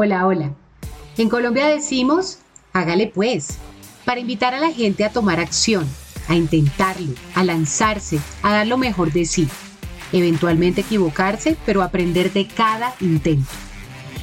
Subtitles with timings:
[0.00, 0.52] Hola, hola.
[1.16, 2.38] En Colombia decimos,
[2.72, 3.58] hágale pues,
[4.04, 5.84] para invitar a la gente a tomar acción,
[6.28, 9.48] a intentarlo, a lanzarse, a dar lo mejor de sí.
[10.12, 13.50] Eventualmente equivocarse, pero aprender de cada intento.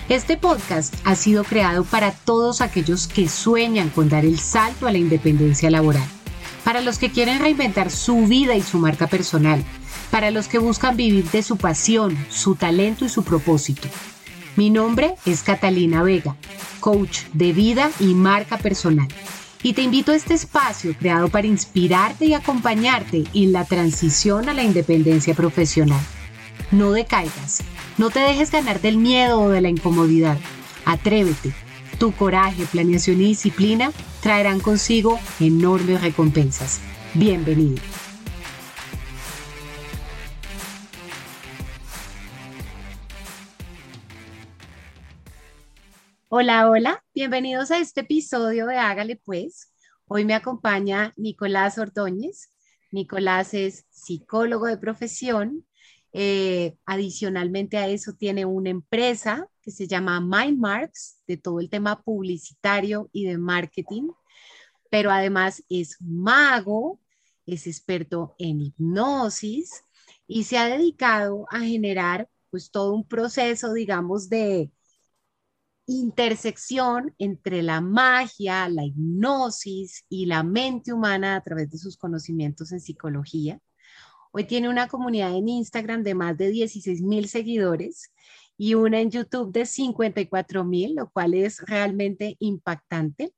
[0.08, 4.94] Este podcast ha sido creado para todos aquellos que sueñan con dar el salto a
[4.94, 6.08] la independencia laboral,
[6.64, 9.62] para los que quieren reinventar su vida y su marca personal,
[10.10, 13.90] para los que buscan vivir de su pasión, su talento y su propósito.
[14.56, 16.38] Mi nombre es Catalina Vega,
[16.80, 19.08] coach de vida y marca personal.
[19.62, 24.54] Y te invito a este espacio creado para inspirarte y acompañarte en la transición a
[24.54, 26.00] la independencia profesional.
[26.72, 27.64] No decaigas,
[27.98, 30.38] no te dejes ganar del miedo o de la incomodidad.
[30.86, 31.54] Atrévete.
[32.00, 33.92] Tu coraje, planeación y disciplina
[34.22, 36.80] traerán consigo enormes recompensas.
[37.14, 37.82] Bienvenido.
[46.28, 49.72] Hola, hola, bienvenidos a este episodio de Hágale pues.
[50.08, 52.50] Hoy me acompaña Nicolás Ordóñez.
[52.92, 55.68] Nicolás es psicólogo de profesión.
[56.14, 62.02] Eh, adicionalmente a eso tiene una empresa que se llama Mindmarks de todo el tema
[62.02, 64.08] publicitario y de marketing,
[64.90, 67.00] pero además es mago,
[67.46, 69.84] es experto en hipnosis
[70.28, 74.72] y se ha dedicado a generar pues todo un proceso, digamos, de
[75.88, 82.72] intersección entre la magia, la hipnosis y la mente humana a través de sus conocimientos
[82.72, 83.60] en psicología.
[84.32, 88.12] Hoy tiene una comunidad en Instagram de más de 16 mil seguidores
[88.58, 93.34] y una en YouTube de 54 mil, lo cual es realmente impactante.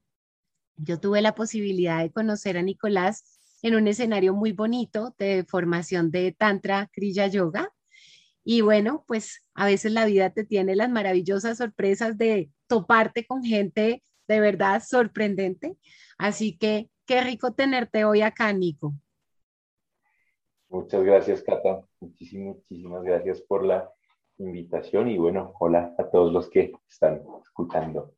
[0.75, 6.12] Yo tuve la posibilidad de conocer a Nicolás en un escenario muy bonito de formación
[6.12, 7.72] de Tantra Kriya Yoga
[8.50, 13.44] y bueno, pues a veces la vida te tiene las maravillosas sorpresas de toparte con
[13.44, 15.75] gente de verdad sorprendente.
[16.18, 18.94] Así que qué rico tenerte hoy acá, Nico.
[20.69, 21.85] Muchas gracias, Cata.
[22.00, 23.91] Muchísimas, gracias por la
[24.38, 28.14] invitación y bueno, hola a todos los que están escuchando.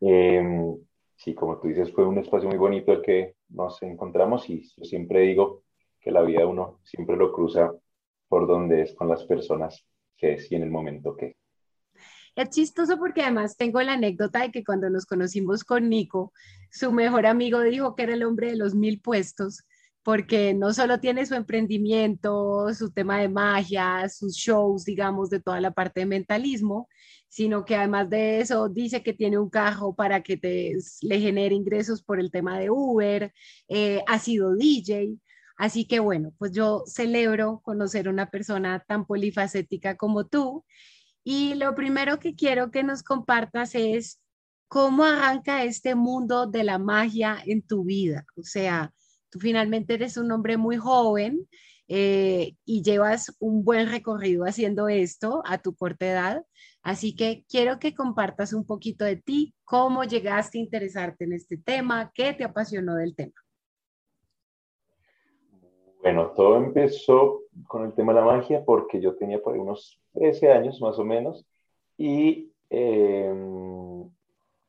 [0.00, 0.78] Em,
[1.14, 4.84] sí, como tú dices, fue un espacio muy bonito el que nos encontramos y yo
[4.86, 5.64] siempre digo
[6.00, 7.74] que la vida uno siempre lo cruza
[8.28, 9.84] por donde es con las personas
[10.16, 11.36] que es y en el momento que.
[12.34, 16.32] Es chistoso porque además tengo la anécdota de que cuando nos conocimos con Nico,
[16.70, 19.64] su mejor amigo dijo que era el hombre de los mil puestos,
[20.02, 25.60] porque no solo tiene su emprendimiento, su tema de magia, sus shows, digamos, de toda
[25.60, 26.88] la parte de mentalismo,
[27.28, 31.54] sino que además de eso dice que tiene un carro para que te, le genere
[31.54, 33.32] ingresos por el tema de Uber,
[33.68, 35.16] eh, ha sido DJ,
[35.56, 40.64] Así que bueno, pues yo celebro conocer una persona tan polifacética como tú.
[41.24, 44.20] Y lo primero que quiero que nos compartas es
[44.68, 48.24] cómo arranca este mundo de la magia en tu vida.
[48.36, 48.92] O sea,
[49.30, 51.48] tú finalmente eres un hombre muy joven
[51.88, 56.44] eh, y llevas un buen recorrido haciendo esto a tu corta edad.
[56.82, 61.56] Así que quiero que compartas un poquito de ti, cómo llegaste a interesarte en este
[61.56, 63.34] tema, qué te apasionó del tema.
[66.06, 70.00] Bueno, todo empezó con el tema de la magia porque yo tenía por ahí unos
[70.12, 71.44] 13 años más o menos
[71.98, 74.08] y em,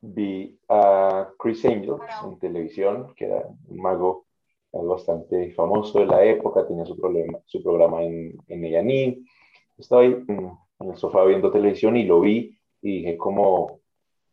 [0.00, 1.94] vi a Chris Angel
[2.24, 4.26] en televisión, que era un mago
[4.72, 9.24] bastante famoso de la época, tenía su, problema, su programa en, en
[9.78, 10.50] Estaba ahí en,
[10.80, 13.78] el sofá viendo televisión y lo vi y dije como,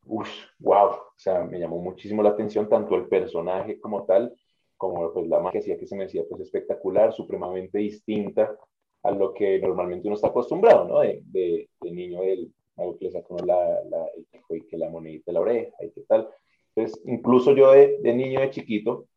[0.08, 4.36] uff, wow, o sea, me llamó muchísimo la atención tanto el personaje como tal,
[4.77, 8.57] como pues la magia que se me decía pues espectacular, supremamente distinta
[9.04, 11.00] a lo que normalmente uno está acostumbrado, ¿no?
[11.00, 13.56] De, de, niño, el, algo que le sacó la,
[13.89, 14.06] la,
[14.50, 16.27] el, que la monedita de la oreja y qué tal.
[16.75, 19.07] Entonces, incluso yo de, de niño, de chiquito,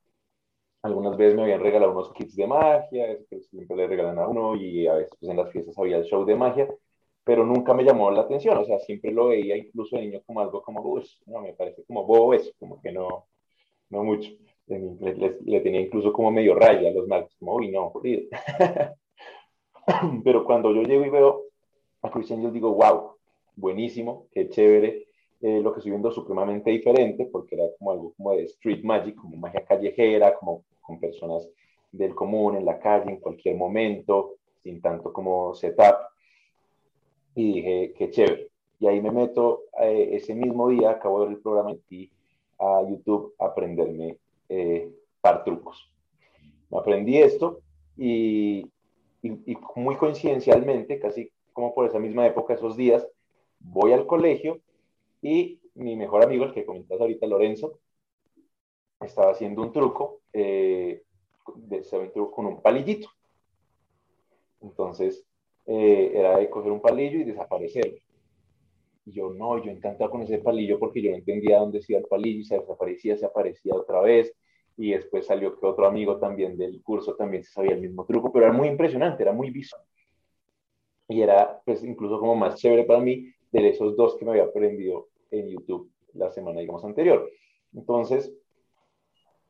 [0.82, 3.18] algunas veces me habían regalado unos kits de magia,
[3.50, 6.24] siempre le regalan a uno, y a veces pues, en las fiestas había el show
[6.24, 6.68] de magia,
[7.24, 10.40] pero nunca me llamó la atención, o sea, siempre lo veía incluso de niño como
[10.40, 13.26] algo como, uy, no, me parece como bobo eso, como que no,
[13.90, 14.30] no mucho.
[14.68, 18.22] Le, le, tenía incluso como medio raya a los marcos, como, uy, no, jodido.
[20.24, 21.44] pero cuando yo llego y veo
[22.02, 23.12] a Christian, yo digo, wow,
[23.56, 25.06] buenísimo, qué chévere,
[25.40, 29.14] eh, lo que estoy viendo supremamente diferente, porque era como algo como de street magic,
[29.16, 31.48] como magia callejera, como con personas
[31.92, 35.96] del común, en la calle, en cualquier momento, sin tanto como setup.
[37.34, 38.48] Y dije, qué chévere.
[38.80, 42.10] Y ahí me meto, eh, ese mismo día, acabo de ver el programa y
[42.58, 44.18] a YouTube aprenderme
[44.48, 44.90] eh,
[45.20, 45.92] par trucos.
[46.70, 47.60] Aprendí esto
[47.96, 48.70] y,
[49.74, 53.06] muy coincidencialmente, casi como por esa misma época, esos días,
[53.58, 54.60] voy al colegio
[55.22, 57.80] y mi mejor amigo, el que comentas ahorita, Lorenzo,
[59.00, 61.02] estaba haciendo un truco, eh,
[61.56, 63.08] de, un truco con un palillito.
[64.60, 65.24] Entonces,
[65.66, 67.98] eh, era de coger un palillo y desaparecerlo.
[69.08, 72.00] Y yo, no, yo encantado con ese palillo porque yo no entendía dónde se iba
[72.00, 74.34] el palillo, se desaparecía, se aparecía otra vez.
[74.76, 78.30] Y después salió que otro amigo también del curso también se sabía el mismo truco,
[78.30, 79.82] pero era muy impresionante, era muy visual.
[81.08, 84.44] Y era, pues, incluso como más chévere para mí de esos dos que me había
[84.44, 87.30] aprendido en YouTube la semana, digamos, anterior.
[87.72, 88.30] Entonces,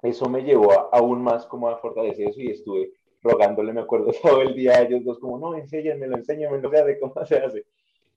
[0.03, 4.41] eso me llevó aún más como a fortalecer eso y estuve rogándole, me acuerdo, todo
[4.43, 6.71] el día a ellos dos como, no, enséñenmelo, enséñenmelo,
[7.01, 7.67] cómo se hace.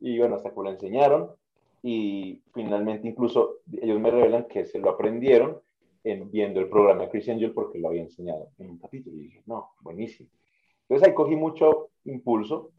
[0.01, 1.31] Y bueno, hasta que lo enseñaron
[1.83, 5.61] y finalmente incluso ellos me revelan que se lo aprendieron
[6.03, 9.15] en, viendo el programa de Chris Angel porque lo había enseñado en un capítulo.
[9.17, 10.29] Y dije, no, buenísimo.
[10.81, 12.71] Entonces ahí cogí mucho impulso,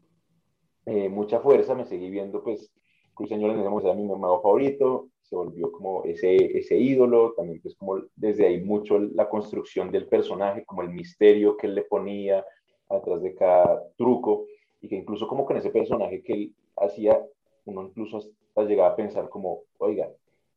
[0.85, 2.71] eh, mucha fuerza, me seguí viendo pues
[3.13, 7.75] Cruz Señor en era mi mago favorito, se volvió como ese, ese ídolo, también pues
[7.75, 12.45] como desde ahí mucho la construcción del personaje, como el misterio que él le ponía
[12.89, 14.45] atrás de cada truco,
[14.81, 17.21] y que incluso como con ese personaje que él hacía,
[17.65, 20.09] uno incluso hasta llegaba a pensar como, oiga,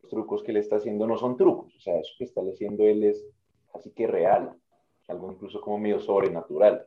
[0.02, 2.84] los trucos que él está haciendo no son trucos, o sea, eso que está haciendo
[2.84, 3.26] él es
[3.74, 4.52] así que real,
[5.08, 6.86] algo incluso como medio sobrenatural.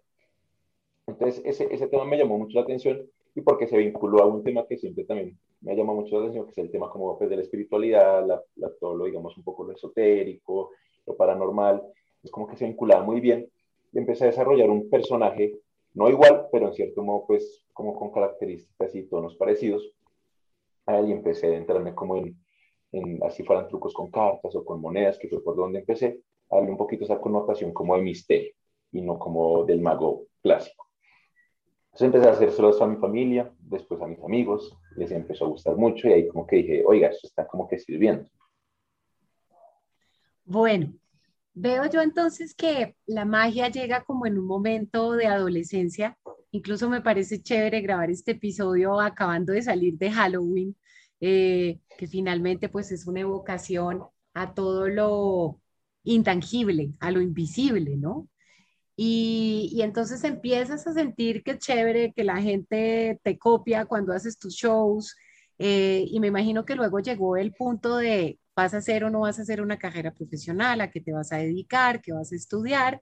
[1.08, 4.44] Entonces, ese, ese tema me llamó mucho la atención y porque se vinculó a un
[4.44, 7.18] tema que siempre también me ha llamado mucho la atención, que es el tema como
[7.18, 8.42] pues, de la espiritualidad, la,
[8.80, 10.72] todo lo, digamos, un poco lo esotérico,
[11.06, 11.82] lo paranormal,
[12.24, 13.48] es como que se vinculaba muy bien
[13.92, 15.54] y empecé a desarrollar un personaje,
[16.00, 19.94] no igual, pero en cierto modo, pues, como con características y tonos parecidos,
[20.88, 22.40] y empecé a entrarme como en,
[22.94, 26.56] en, así fueran trucos con cartas o con monedas, que fue por donde empecé, a
[26.56, 28.54] darle un poquito esa connotación como de misterio
[28.94, 30.88] y no como del mago clásico.
[31.88, 35.76] Entonces empecé a hacérselos a mi familia, después a mis amigos, les empezó a gustar
[35.76, 38.26] mucho y ahí como que dije, oiga, esto está como que sirviendo.
[40.46, 40.94] Bueno,
[41.60, 46.18] veo yo entonces que la magia llega como en un momento de adolescencia.
[46.52, 50.76] Incluso me parece chévere grabar este episodio acabando de salir de Halloween,
[51.20, 55.62] eh, que finalmente pues es una evocación a todo lo
[56.04, 58.30] intangible, a lo invisible, ¿no?
[58.96, 64.38] Y, entonces empiezas a sentir que es chévere, que la gente te copia cuando haces
[64.38, 65.16] tus shows.
[65.58, 69.22] Eh, y me imagino que luego llegó el punto de vas a hacer o no
[69.22, 72.36] vas a hacer una carrera profesional, a qué te vas a dedicar, qué vas a
[72.36, 73.02] estudiar.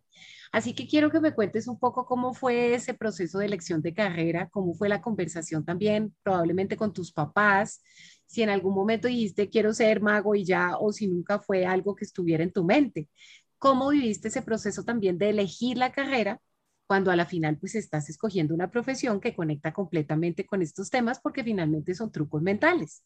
[0.51, 3.93] Así que quiero que me cuentes un poco cómo fue ese proceso de elección de
[3.93, 7.81] carrera, cómo fue la conversación también, probablemente con tus papás,
[8.25, 11.95] si en algún momento dijiste quiero ser mago y ya, o si nunca fue algo
[11.95, 13.09] que estuviera en tu mente.
[13.57, 16.39] ¿Cómo viviste ese proceso también de elegir la carrera
[16.85, 21.19] cuando a la final pues estás escogiendo una profesión que conecta completamente con estos temas
[21.19, 23.03] porque finalmente son trucos mentales?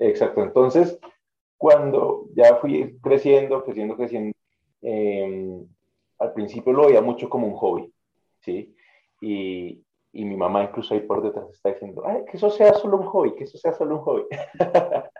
[0.00, 0.98] Exacto, entonces
[1.58, 4.34] cuando ya fui creciendo, creciendo, creciendo,
[4.80, 5.66] em,
[6.18, 7.92] al principio lo veía mucho como un hobby,
[8.40, 8.74] ¿sí?
[9.20, 12.96] Y, y mi mamá incluso ahí por detrás está diciendo, Ay, que eso sea solo
[12.96, 14.24] un hobby, que eso sea solo un hobby.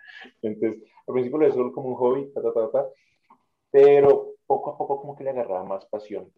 [0.43, 2.89] Entonces, al principio lo veía solo como un hobby, ta, ta, ta, ta
[3.71, 6.33] pero poco a poco como que le agarraba más pasión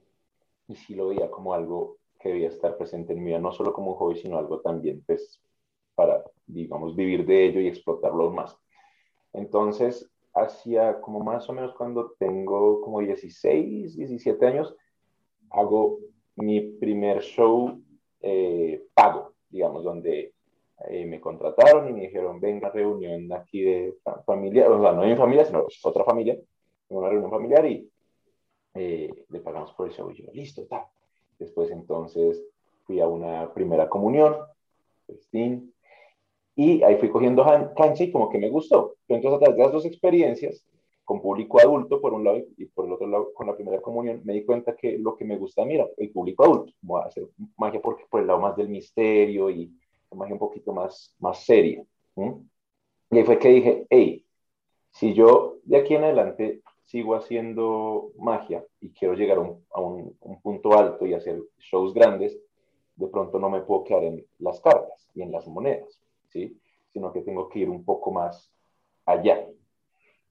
[0.68, 3.72] y sí lo veía como algo que debía estar presente en mi vida, no solo
[3.72, 5.40] como un hobby, sino algo también, pues,
[6.02, 8.56] para, digamos, vivir de ello y explotarlo más.
[9.32, 14.74] Entonces, hacía como más o menos cuando tengo como 16, 17 años,
[15.50, 15.98] hago
[16.34, 17.80] mi primer show
[18.20, 20.34] eh, pago, digamos, donde
[20.88, 23.94] eh, me contrataron y me dijeron, venga, reunión aquí de
[24.26, 26.36] familia, o sea, no en familia, sino otra familia,
[26.88, 27.88] una reunión familiar y
[28.74, 30.10] eh, le pagamos por el show.
[30.10, 30.88] Y yo, listo, está.
[31.38, 32.42] Después entonces
[32.86, 34.36] fui a una primera comunión,
[36.54, 37.44] y ahí fui cogiendo
[37.76, 38.96] cancha y como que me gustó.
[39.08, 40.64] Entonces, a través de las dos experiencias,
[41.04, 44.20] con público adulto por un lado y por el otro lado con la primera comunión,
[44.24, 46.98] me di cuenta que lo que me gusta a mí era el público adulto, como
[46.98, 49.72] hacer magia porque por el lado más del misterio y
[50.14, 51.84] magia un poquito más, más seria.
[52.16, 54.24] Y ahí fue que dije, hey,
[54.90, 60.76] si yo de aquí en adelante sigo haciendo magia y quiero llegar a un, punto
[60.76, 62.38] alto y hacer shows grandes,
[62.96, 66.01] de pronto no me puedo quedar en las cartas y en las monedas,
[66.32, 66.58] ¿sí?
[66.92, 68.52] Sino que tengo que ir un poco más
[69.06, 69.46] allá.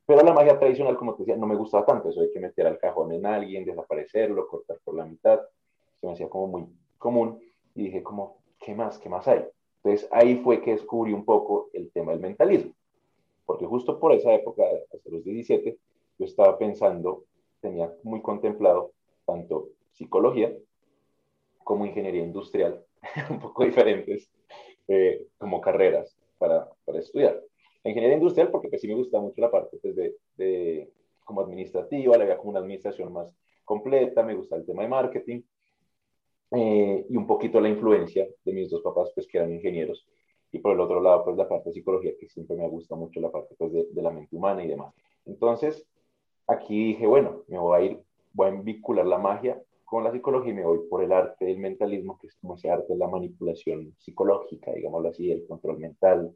[0.06, 2.10] Pero la magia tradicional, como te decía, no me gustaba tanto.
[2.10, 5.40] Eso hay que meter al cajón en alguien, desaparecerlo, cortar por la mitad.
[6.00, 6.68] Se me hacía como muy
[6.98, 7.40] común.
[7.76, 8.98] Y dije como, ¿qué más?
[9.00, 9.46] ¿Qué más hay?
[9.84, 12.74] Entonces ahí fue que descubrí un poco el tema del mentalismo.
[13.46, 15.78] Porque justo por esa época, hasta los 17,
[16.20, 17.24] yo estaba pensando,
[17.62, 18.92] tenía muy contemplado
[19.26, 20.54] tanto psicología
[21.64, 22.84] como ingeniería industrial,
[23.30, 24.30] un poco diferentes
[24.92, 27.42] eh, como carreras para, para estudiar.
[27.84, 30.92] La ingeniería industrial, porque pues, sí me gusta mucho la parte pues, de, de,
[31.24, 33.34] como administrativa, le había como una administración más
[33.64, 35.42] completa, me gusta el tema de marketing
[36.52, 40.06] eh, y un poquito la influencia de mis dos papás, pues que eran ingenieros.
[40.52, 43.22] Y por el otro lado, pues la parte de psicología, que siempre me gusta mucho
[43.22, 44.94] la parte pues, de, de la mente humana y demás.
[45.26, 45.88] Entonces,
[46.48, 50.52] aquí dije, bueno, me voy a ir, voy a vincular la magia con la psicología
[50.52, 53.10] y me voy por el arte del mentalismo, que es como ese arte de la
[53.10, 56.34] manipulación psicológica, digámoslo así, el control mental,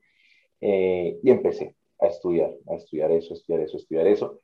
[0.60, 4.42] eh, y empecé a estudiar, a estudiar eso, estudiar eso, estudiar eso.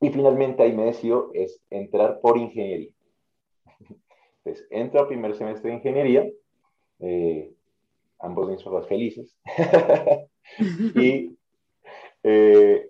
[0.00, 2.92] Y finalmente ahí me decido es entrar por ingeniería.
[4.44, 6.30] Entonces, entro al primer semestre de ingeniería,
[7.00, 7.52] eh,
[8.20, 9.36] ambos mis papás felices,
[10.94, 11.36] y
[12.22, 12.88] eh,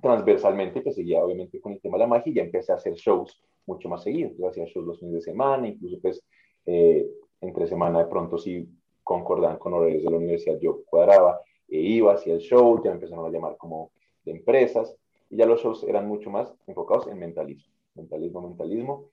[0.00, 2.94] transversalmente, pues seguía obviamente con el tema de la magia y ya empecé a hacer
[2.94, 4.36] shows mucho más seguidos.
[4.36, 6.22] Yo hacía shows los fines de semana, incluso pues
[6.66, 8.68] entre semana de pronto sí
[9.04, 12.96] concordaban con horarios de la universidad, yo cuadraba e iba hacia el show, ya me
[12.96, 13.92] empezaron a llamar como
[14.24, 14.96] de empresas,
[15.30, 19.04] y ya los shows eran mucho más enfocados en mentalismo, mentalismo, mentalismo,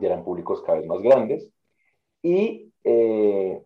[0.00, 1.50] ya eran públicos cada vez más grandes,
[2.22, 3.62] y eh,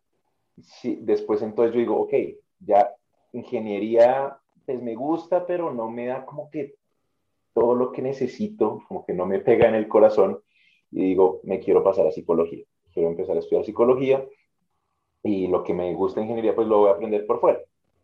[1.01, 2.15] después entonces yo digo, ok,
[2.59, 2.93] ya
[3.33, 6.75] ingeniería, pues me gusta, pero no me da como que
[7.55, 10.41] todo lo que necesito, como que no me pega en el corazón,
[10.91, 14.27] y digo, me quiero pasar a psicología, quiero empezar a estudiar psicología,
[15.23, 17.61] y lo que me gusta en ingeniería, pues lo voy a aprender por fuera.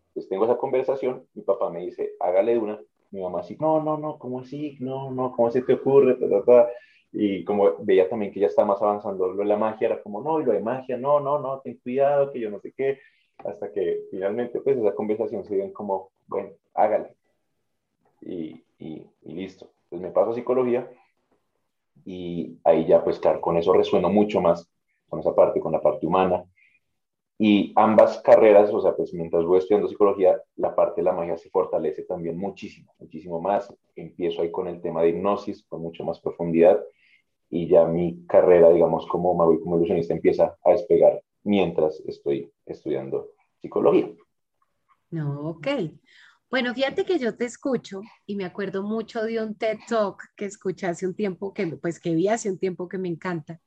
[0.09, 3.99] Entonces tengo esa conversación, mi papá me dice, hágale una, mi mamá así, no, no,
[3.99, 4.76] no, ¿cómo así?
[4.81, 6.16] No, no, ¿cómo se te ocurre?
[7.12, 10.23] Y como veía también que ya está más avanzando lo de la magia, era como,
[10.23, 13.00] no, y lo de magia, no, no, no, ten cuidado, que yo no sé qué,
[13.45, 17.15] hasta que finalmente, pues esa conversación se dio como, bueno, hágale.
[18.21, 19.71] Y, y, listo.
[19.85, 20.91] Entonces me paso a psicología
[22.05, 24.69] y ahí ya, pues con eso resueno mucho más,
[25.09, 26.45] con esa parte, con la parte humana,
[27.39, 31.37] y ambas carreras, o sea, pues mientras voy estudiando psicología, la parte de la magia
[31.37, 33.75] se fortalece también muchísimo, muchísimo más.
[33.97, 36.81] Empiezo ahí con el tema de hipnosis, con mucho más profundidad,
[37.51, 42.51] y ya mi carrera, digamos, como mago y como ilusionista empieza a despegar mientras estoy
[42.65, 44.09] estudiando psicología.
[45.12, 45.69] No, ok.
[46.50, 50.47] Bueno, fíjate que yo te escucho y me acuerdo mucho de un TED Talk que
[50.47, 53.61] escuché hace un tiempo, que pues que vi hace un tiempo que me encanta,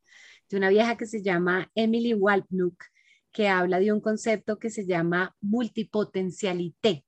[0.49, 2.83] de una vieja que se llama Emily Walpnuk,
[3.31, 7.05] que habla de un concepto que se llama multipotencialité,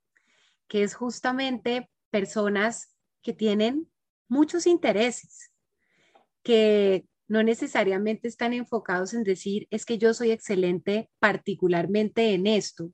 [0.68, 3.90] que es justamente personas que tienen
[4.28, 5.52] muchos intereses,
[6.44, 12.92] que no necesariamente están enfocados en decir, es que yo soy excelente particularmente en esto,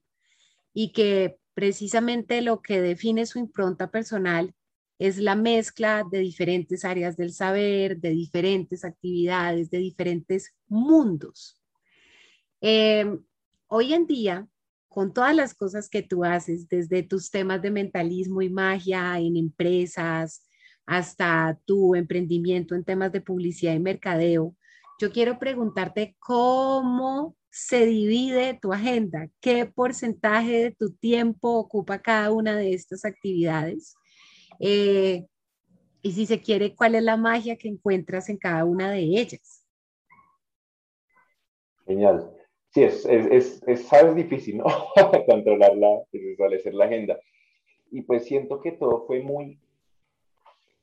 [0.74, 4.54] y que precisamente lo que define su impronta personal
[5.00, 11.62] es la mezcla de diferentes áreas del saber, de diferentes actividades, de diferentes mundos.
[12.62, 13.24] Em,
[13.68, 14.48] hoy en día,
[14.88, 19.36] con todas las cosas que tú haces, desde tus temas de mentalismo y magia en
[19.38, 20.48] empresas
[20.86, 24.56] hasta tu emprendimiento en temas de publicidad y mercadeo,
[25.00, 32.32] yo quiero preguntarte cómo se divide tu agenda, qué porcentaje de tu tiempo ocupa cada
[32.32, 33.96] una de estas actividades.
[34.60, 35.28] Eh,
[36.02, 39.68] y si se quiere, cuál es la magia que encuentras en cada una de ellas.
[41.86, 42.28] Genial.
[42.72, 44.66] Sí, es, es, es, sabes, difícil, ¿no?
[45.28, 47.20] Controlarla, establecer la agenda.
[47.92, 49.60] Y pues siento que todo fue muy,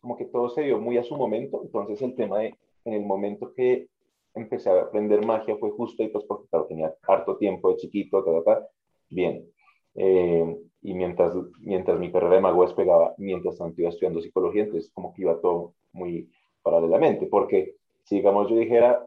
[0.00, 1.62] como que todo se dio muy a su momento.
[1.64, 3.88] Entonces el tema de, en el momento que
[4.34, 8.66] empecé a aprender magia fue justo y pues porque tenía harto tiempo de chiquito, ta,
[9.08, 9.46] bien.
[9.94, 14.90] Eh, y mientras, mientras mi carrera de mago despegaba, mientras tanto iba estudiando psicología, entonces
[14.94, 16.30] como que iba todo muy
[16.62, 19.06] paralelamente, porque si digamos yo dijera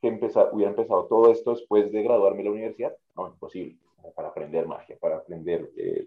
[0.00, 3.76] que empezar, hubiera empezado todo esto después de graduarme en la universidad, no, imposible,
[4.14, 6.06] para aprender magia, para aprender, eh,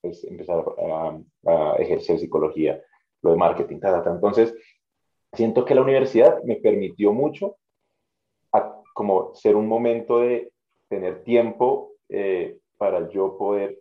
[0.00, 2.80] pues empezar a, a, ejercer psicología,
[3.22, 4.54] lo de marketing, ta, entonces
[5.32, 7.56] siento que la universidad me permitió mucho
[8.92, 10.52] como ser un momento de
[10.88, 13.80] tener tiempo eh, para yo poder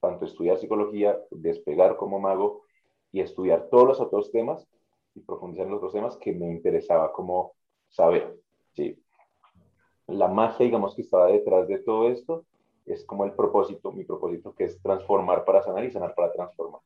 [0.00, 2.64] tanto estudiar psicología, despegar como mago
[3.12, 4.66] y estudiar todos los otros temas
[5.14, 7.52] y profundizar en los otros temas que me interesaba como
[7.88, 8.36] saber.
[8.72, 8.98] ¿sí?
[10.06, 12.44] La magia, digamos, que estaba detrás de todo esto
[12.86, 16.80] es como el propósito, mi propósito, que es transformar para sanar y sanar para transformar.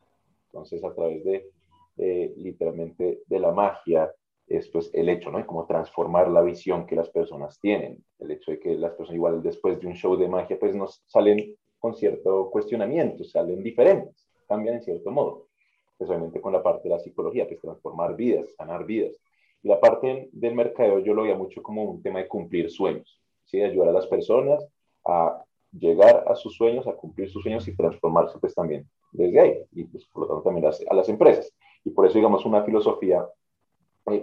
[0.46, 1.50] Entonces, a través de,
[1.96, 4.12] eh, literalmente, de la magia,
[4.46, 5.40] es pues el hecho, ¿no?
[5.40, 8.04] Y cómo transformar la visión que las personas tienen.
[8.18, 11.02] El hecho de que las personas igual después de un show de magia pues nos
[11.06, 15.48] salen con cierto cuestionamiento, salen diferentes, cambian en cierto modo.
[15.92, 19.16] Especialmente con la parte de la psicología, que es transformar vidas, sanar vidas.
[19.62, 23.20] Y la parte del mercadeo yo lo veía mucho como un tema de cumplir sueños,
[23.44, 23.62] ¿sí?
[23.62, 24.66] ayudar a las personas
[25.04, 29.62] a llegar a sus sueños, a cumplir sus sueños y transformarse pues también desde ahí,
[29.72, 31.52] y pues por lo tanto también a las empresas.
[31.84, 33.26] Y por eso digamos una filosofía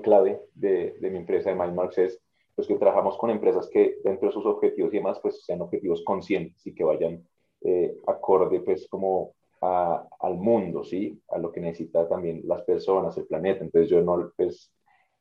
[0.01, 2.21] clave de, de, mi empresa de MindMarks es
[2.55, 6.03] pues, que trabajamos con empresas que dentro de sus objetivos y demás pues sean objetivos
[6.03, 7.27] conscientes y que vayan
[7.61, 11.19] eh, acorde pues como a, al mundo, ¿sí?
[11.29, 13.63] A lo que necesitan también las personas, el planeta.
[13.63, 14.71] Entonces yo no, pues,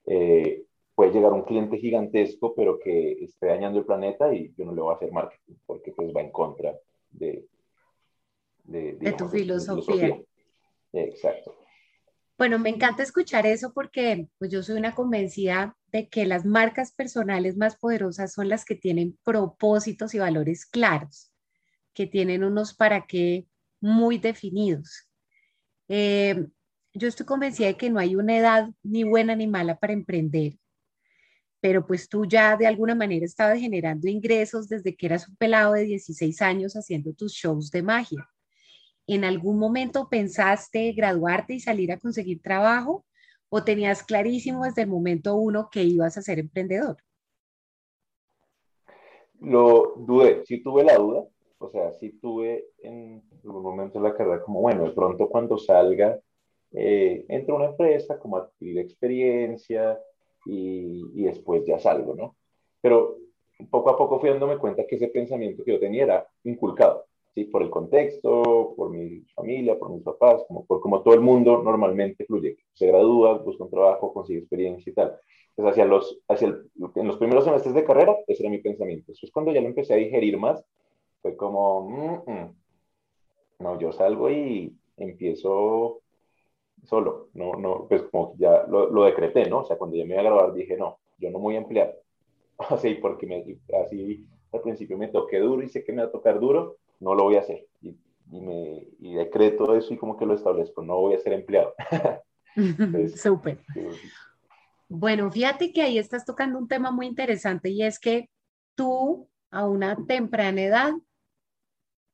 [0.07, 0.65] eh,
[0.95, 4.83] puede llegar un cliente gigantesco pero que esté dañando el planeta y yo no le
[4.83, 6.79] voy a hacer marketing porque pues va en contra
[7.11, 7.47] de...
[8.65, 9.83] De, de tu filosofía.
[9.83, 10.25] filosofía.
[10.93, 11.60] Exacto.
[12.41, 16.91] Bueno, me encanta escuchar eso porque pues yo soy una convencida de que las marcas
[16.91, 21.31] personales más poderosas son las que tienen propósitos y valores claros,
[21.93, 23.47] que tienen unos para qué
[23.83, 25.07] muy definidos.
[25.89, 26.47] Eh,
[26.95, 30.55] yo estoy convencida de que no hay una edad ni buena ni mala para emprender,
[31.61, 35.75] pero pues tú ya de alguna manera estabas generando ingresos desde que eras un pelado
[35.75, 38.31] de 16 años haciendo tus shows de magia.
[39.13, 43.05] ¿En algún momento pensaste graduarte y salir a conseguir trabajo
[43.49, 46.97] o tenías clarísimo desde el momento uno que ibas a ser emprendedor?
[49.41, 51.25] Lo dudé, sí tuve la duda,
[51.59, 55.59] o sea, sí tuve en algún momento de la carrera como, bueno, de pronto cuando
[55.59, 56.17] salga,
[56.71, 59.99] eh, entro a una empresa, como adquirir experiencia
[60.47, 62.37] y, y después ya salgo, ¿no?
[62.81, 63.17] Pero
[63.73, 67.10] poco a poco fui dándome cuenta que ese pensamiento que yo tenía era inculcado.
[67.35, 67.45] ¿Sí?
[67.45, 71.63] por el contexto, por mi familia, por mis papás, como, por como todo el mundo
[71.63, 72.59] normalmente fluye.
[72.75, 75.17] Se gradúa, busca un trabajo, consigue experiencia y tal.
[75.51, 79.07] Entonces, hacia los, hacia el, en los primeros semestres de carrera, ese era mi pensamiento.
[79.09, 80.65] Después, cuando ya lo empecé a digerir más,
[81.23, 82.55] fue como, mm, mm,
[83.61, 86.01] no, yo salgo y empiezo
[86.85, 89.61] solo, no, no, pues como ya lo, lo, decreté, ¿no?
[89.61, 91.95] O sea, cuando ya me iba a grabar dije, no, yo no voy a emplear.
[92.59, 93.45] Así, porque me,
[93.83, 97.15] así al principio me toqué duro y sé que me va a tocar duro, no
[97.15, 97.67] lo voy a hacer.
[97.83, 97.97] Y,
[98.31, 101.75] y, me, y decreto eso y como que lo establezco, no voy a ser empleado.
[103.17, 103.59] Súper.
[104.89, 108.29] Bueno, fíjate que ahí estás tocando un tema muy interesante y es que
[108.75, 110.93] tú a una temprana edad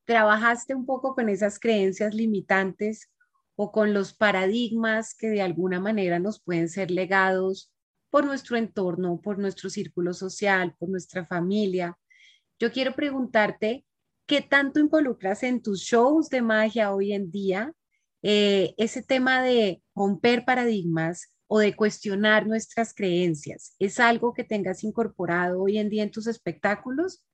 [0.05, 3.11] trabajaste un poco con esas creencias limitantes
[3.57, 7.73] o con los paradigmas que de alguna manera nos pueden ser legados
[8.11, 11.99] por nuestro entorno, por nuestro círculo social, por nuestra familia.
[12.59, 13.86] Yo quiero preguntarte
[14.27, 17.73] ¿Qué tanto involucras en tus shows de magia hoy en día
[18.23, 23.77] eh, ese tema de romper paradigmas o de cuestionar nuestras creencias?
[23.79, 27.25] ¿Es algo que tengas incorporado hoy en día en tus espectáculos?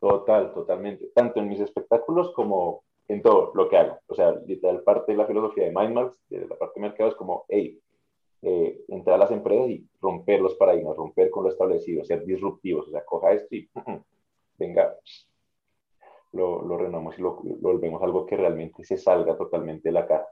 [0.00, 1.08] Total, totalmente.
[1.14, 4.00] Tanto en mis espectáculos como en todo lo que hago.
[4.08, 7.16] O sea, literal parte de la filosofía de Mindmax, de la parte de mercado, es
[7.16, 7.80] como, hey,
[8.42, 12.88] eh, entrar a las empresas y romper los paradigmas, romper con lo establecido, ser disruptivos.
[12.88, 13.70] O sea, coja esto y
[14.58, 14.96] venga,
[16.32, 16.78] lo, lo
[17.16, 20.26] y lo, volvemos algo que realmente se salga totalmente de la caja.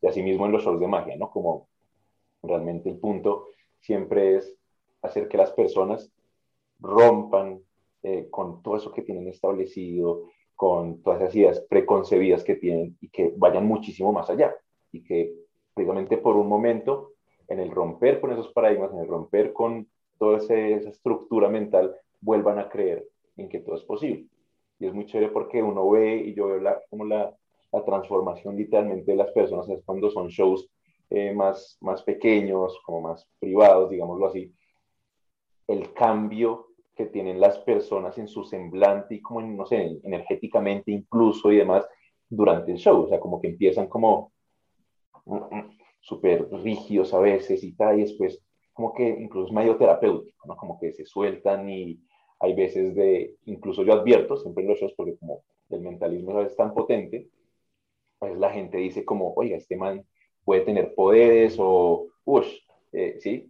[0.00, 1.30] Y asimismo en los shows de magia, ¿no?
[1.30, 1.68] Como
[2.42, 3.48] realmente el punto
[3.80, 4.56] siempre es
[5.02, 6.10] hacer que las personas
[6.80, 7.60] rompan
[8.02, 10.24] eh, con todo eso que tienen establecido,
[10.56, 14.54] con todas esas ideas preconcebidas que tienen y que vayan muchísimo más allá
[14.90, 15.32] y que
[15.74, 17.12] precisamente por un momento,
[17.48, 19.88] en el romper con esos paradigmas, en el romper con
[20.18, 24.26] toda esa estructura mental, vuelvan a creer en que todo es posible.
[24.82, 27.32] Y es muy chévere porque uno ve y yo veo la, como la,
[27.70, 30.68] la transformación literalmente de las personas, es cuando son shows
[31.08, 34.52] eh, más, más pequeños, como más privados, digámoslo así,
[35.68, 36.66] el cambio
[36.96, 41.58] que tienen las personas en su semblante y como, en, no sé, energéticamente incluso y
[41.58, 41.86] demás
[42.28, 44.32] durante el show, o sea, como que empiezan como
[45.26, 48.42] mm, mm, súper rígidos a veces y tal, y después
[48.72, 50.56] como que incluso es medio terapéutico, ¿no?
[50.56, 52.00] Como que se sueltan y
[52.42, 56.74] hay veces de, incluso yo advierto siempre los shows, porque como el mentalismo es tan
[56.74, 57.28] potente,
[58.18, 60.04] pues la gente dice como, oiga, este man
[60.44, 62.46] puede tener poderes o, uff,
[62.92, 63.48] eh, ¿sí?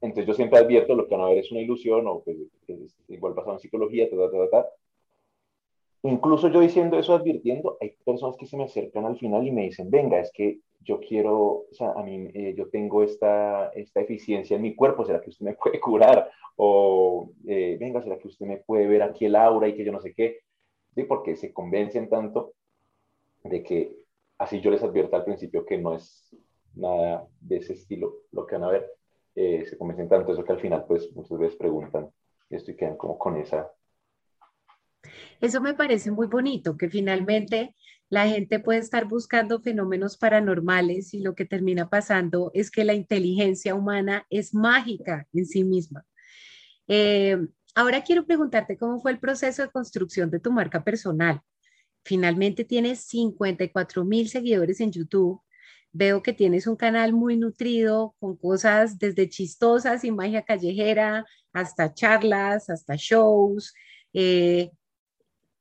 [0.00, 2.38] Entonces yo siempre advierto lo que van a ver es una ilusión o pues,
[3.08, 4.68] igual basado en psicología, ta, ta, ta,
[6.04, 9.64] Incluso yo diciendo eso, advirtiendo, hay personas que se me acercan al final y me
[9.64, 14.00] dicen, venga, es que yo quiero, o sea, a mí, eh, yo tengo esta, esta
[14.00, 16.30] eficiencia en mi cuerpo, ¿será que usted me puede curar?
[16.56, 19.92] O, eh, venga, ¿será que usted me puede ver aquí el aura y que yo
[19.92, 20.40] no sé qué?
[20.94, 22.54] Sí, porque se convencen tanto
[23.44, 23.96] de que,
[24.38, 26.34] así yo les advierto al principio que no es
[26.74, 28.90] nada de ese estilo lo que van a ver,
[29.34, 32.10] eh, se convencen tanto eso que al final, pues, muchas veces preguntan
[32.50, 33.70] esto y quedan como con esa
[35.40, 37.74] eso me parece muy bonito, que finalmente
[38.10, 42.94] la gente puede estar buscando fenómenos paranormales y lo que termina pasando es que la
[42.94, 46.06] inteligencia humana es mágica en sí misma.
[46.88, 47.36] Eh,
[47.74, 51.42] ahora quiero preguntarte cómo fue el proceso de construcción de tu marca personal.
[52.02, 55.42] Finalmente tienes 54 mil seguidores en YouTube.
[55.92, 61.92] Veo que tienes un canal muy nutrido con cosas desde chistosas y magia callejera hasta
[61.92, 63.74] charlas, hasta shows.
[64.14, 64.70] Eh,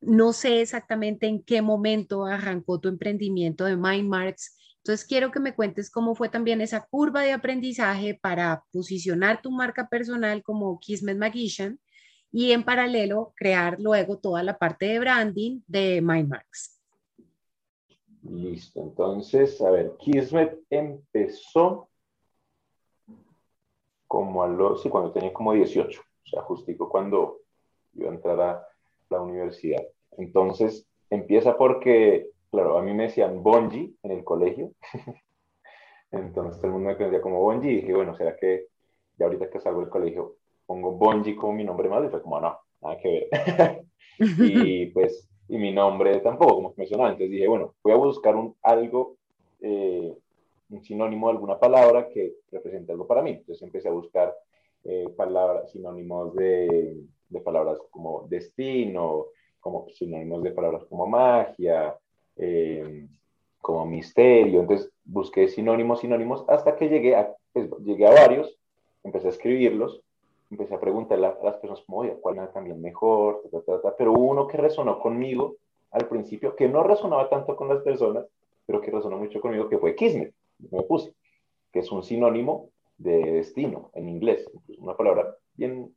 [0.01, 4.57] no sé exactamente en qué momento arrancó tu emprendimiento de Mindmarks.
[4.77, 9.51] Entonces, quiero que me cuentes cómo fue también esa curva de aprendizaje para posicionar tu
[9.51, 11.79] marca personal como Kismet Magician
[12.31, 16.79] y en paralelo crear luego toda la parte de branding de Mindmarks.
[18.23, 21.89] Listo, entonces, a ver, Kismet empezó
[24.07, 27.39] como a los, sí, cuando tenía como 18, o sea, justico cuando
[27.93, 28.67] iba a entrar a
[29.10, 29.84] la universidad.
[30.17, 34.72] Entonces, empieza porque, claro, a mí me decían Bonji en el colegio.
[36.12, 38.67] Entonces, todo el mundo me conocía como Bonji y dije, bueno, ¿será que
[39.17, 42.06] ya ahorita que salgo del colegio pongo Bonji como mi nombre más?
[42.06, 43.86] Y fue como, no, nada que ver.
[44.39, 47.10] y pues, y mi nombre tampoco, como que me sonaba.
[47.10, 49.17] Entonces dije, bueno, voy a buscar un algo,
[49.62, 50.13] eh,
[50.70, 53.32] un sinónimo de alguna palabra que represente algo para mí.
[53.32, 54.36] Entonces empecé a buscar
[54.84, 56.98] eh, palabras, sinónimos de,
[57.29, 59.27] de palabras como destino,
[59.59, 61.97] como sinónimos de palabras como magia,
[62.35, 63.05] eh,
[63.59, 64.61] como misterio.
[64.61, 68.57] Entonces busqué sinónimos, sinónimos, hasta que llegué a, pues, llegué a varios,
[69.03, 70.01] empecé a escribirlos,
[70.49, 73.43] empecé a preguntarle a las personas como, oye, ¿cuál era también mejor?
[73.97, 75.55] Pero uno que resonó conmigo
[75.91, 78.25] al principio, que no resonaba tanto con las personas,
[78.65, 80.33] pero que resonó mucho conmigo, que fue Kismet,
[80.71, 81.13] me puse,
[81.71, 85.93] que es un sinónimo de destino en inglés, una palabra bien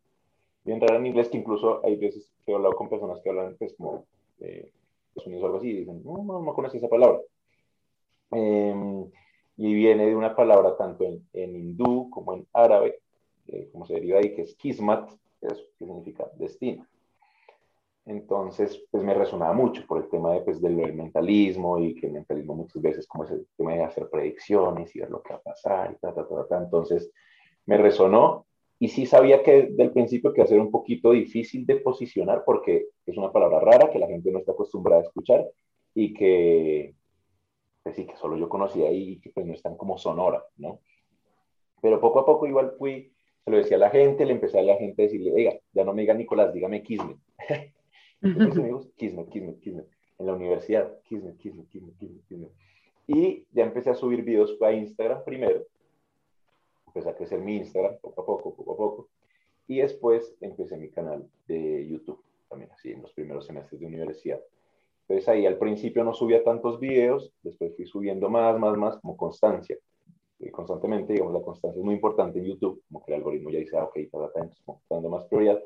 [0.64, 3.56] bien rara en inglés, que incluso hay veces que he hablado con personas que hablan
[3.58, 4.04] pues como
[4.40, 4.72] eh,
[5.26, 7.20] Unidos o algo así, y dicen, no, no, no conoces esa palabra.
[8.30, 9.04] Em,
[9.56, 13.00] y viene de una palabra tanto en, en hindú como en árabe,
[13.48, 16.86] eh, como se deriva ahí, que es kismat, que, significa destino.
[18.06, 22.12] Entonces, pues me resonaba mucho por el tema de, pues, del mentalismo y que el
[22.12, 25.42] mentalismo muchas veces como ese tema de hacer predicciones y ver lo que va a
[25.42, 26.58] pasar y ta, ta, ta, ta.
[26.58, 27.10] Entonces,
[27.66, 28.46] me resonó
[28.82, 32.44] y sí sabía que del principio que iba a ser un poquito difícil de posicionar
[32.46, 35.46] porque es una palabra rara que la gente no está acostumbrada a escuchar
[35.94, 36.94] y que,
[37.82, 40.80] pues sí, que solo yo conocía y que pues no están como sonora, ¿no?
[41.82, 43.12] Pero poco a poco igual fui,
[43.44, 45.84] se lo decía a la gente, le empecé a la gente a decirle, oiga, ya
[45.84, 47.18] no me diga Nicolás, dígame Kismet.
[48.22, 49.88] Entonces me dijo, Kismet, Kismet, Kismet.
[50.18, 52.50] En la universidad, Kismet, Kismet, Kismet, Kismet, Kismet.
[53.06, 55.66] Y ya empecé a subir videos a Instagram primero
[56.90, 59.08] empecé a crecer mi Instagram poco a poco, poco a poco.
[59.66, 64.40] Y después empecé mi canal de YouTube, también así en los primeros semestres de universidad.
[65.02, 69.16] Entonces ahí al principio no subía tantos videos, después fui subiendo más, más, más, como
[69.16, 69.76] constancia.
[70.38, 73.58] Y constantemente, digamos, la constancia es muy importante en YouTube, como que el algoritmo ya
[73.58, 74.18] dice, ah, ok, está,
[74.88, 75.60] dando más prioridad.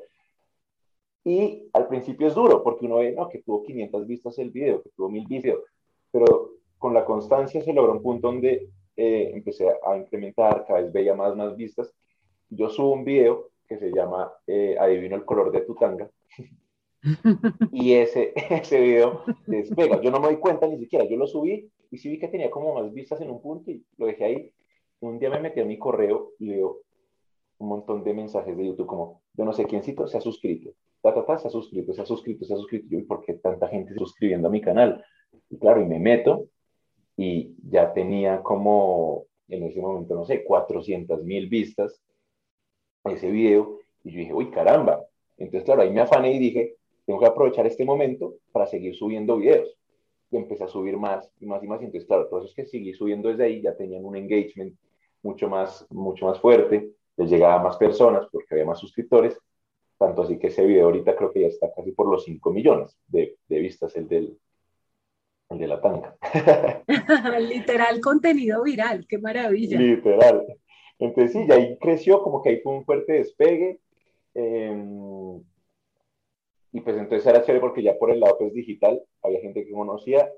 [1.23, 4.83] Y al principio es duro, porque uno ve, no, que tuvo 500 vistas el video,
[4.83, 5.63] que tuvo 1000 videos,
[6.11, 10.91] pero con la constancia se logra un punto donde eh, empecé a incrementar, cada vez
[10.91, 11.93] veía más, más vistas.
[12.49, 16.09] Yo subo un video que se llama eh, Adivino el color de tu tanga.
[17.71, 20.01] y ese, ese video despega.
[20.01, 22.49] Yo no me doy cuenta ni siquiera, yo lo subí y sí vi que tenía
[22.49, 24.51] como más vistas en un punto y lo dejé ahí.
[25.01, 26.81] Un día me metí a mi correo y veo
[27.57, 31.13] un montón de mensajes de YouTube como, yo no sé quiéncito se ha suscrito, ta,
[31.13, 32.87] ta, ta, se ha suscrito, se ha suscrito, se ha suscrito.
[32.89, 35.03] Yo, ¿y por qué tanta gente suscribiendo a mi canal?
[35.49, 36.47] Y claro, y me meto
[37.17, 42.01] y ya tenía como, en ese momento, no sé, 400 mil vistas
[43.05, 43.79] ese video.
[44.03, 45.05] Y yo dije, uy, caramba.
[45.37, 46.75] Entonces, claro, ahí me afané y dije,
[47.05, 49.77] tengo que aprovechar este momento para seguir subiendo videos.
[50.31, 51.81] Y empecé a subir más y más y más.
[51.81, 54.75] Entonces, claro, todos esos que seguí subiendo desde ahí ya tenían un engagement
[55.21, 59.37] mucho más, mucho más fuerte les llegaba a más personas porque había más suscriptores,
[59.97, 62.97] tanto así que ese video ahorita creo que ya está casi por los 5 millones
[63.07, 64.37] de, de vistas, el, del,
[65.49, 66.17] el de la tanga.
[67.39, 69.79] Literal contenido viral, qué maravilla.
[69.79, 70.45] Literal.
[70.99, 73.79] Entonces sí, y ahí creció, como que ahí fue un fuerte despegue.
[74.33, 75.41] Eh,
[76.71, 79.71] y pues entonces era chévere porque ya por el lado pues digital había gente que
[79.71, 80.29] conocía.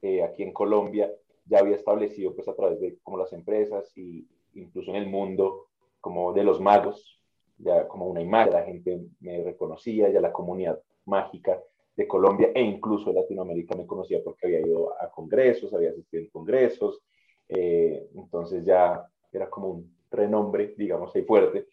[0.00, 1.12] Eh, aquí en Colombia
[1.44, 5.66] ya había establecido pues a través de como las empresas y incluso en el mundo
[6.00, 7.20] como de los magos,
[7.58, 11.62] ya como una imagen, la gente me reconocía, ya la comunidad mágica
[11.94, 16.24] de Colombia e incluso de Latinoamérica me conocía porque había ido a congresos, había asistido
[16.24, 17.00] a congresos,
[17.48, 21.66] eh, entonces ya era como un renombre, digamos, ahí fuerte.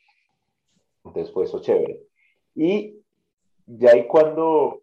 [1.06, 2.02] Entonces fue eso chévere.
[2.56, 3.00] Y
[3.66, 4.82] ya ahí cuando,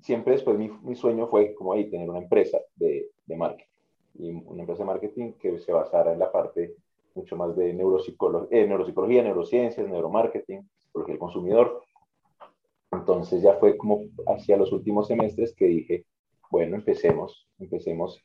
[0.00, 3.68] siempre después mi, mi sueño fue como ahí tener una empresa de, de marketing,
[4.14, 6.74] y una empresa de marketing que se basara en la parte
[7.14, 11.82] mucho más de neuropsicología, eh, neuropsicología, neurociencias, neuromarketing, psicología del consumidor.
[13.08, 16.04] Entonces ya fue como hacia los últimos semestres que dije,
[16.50, 18.22] bueno, empecemos, empecemos.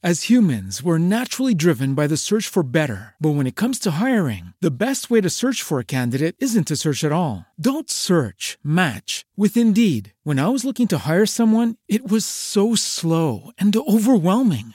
[0.00, 3.16] As humans, we're naturally driven by the search for better.
[3.18, 6.68] But when it comes to hiring, the best way to search for a candidate isn't
[6.68, 7.46] to search at all.
[7.58, 10.12] Don't search, match with Indeed.
[10.22, 14.74] When I was looking to hire someone, it was so slow and overwhelming.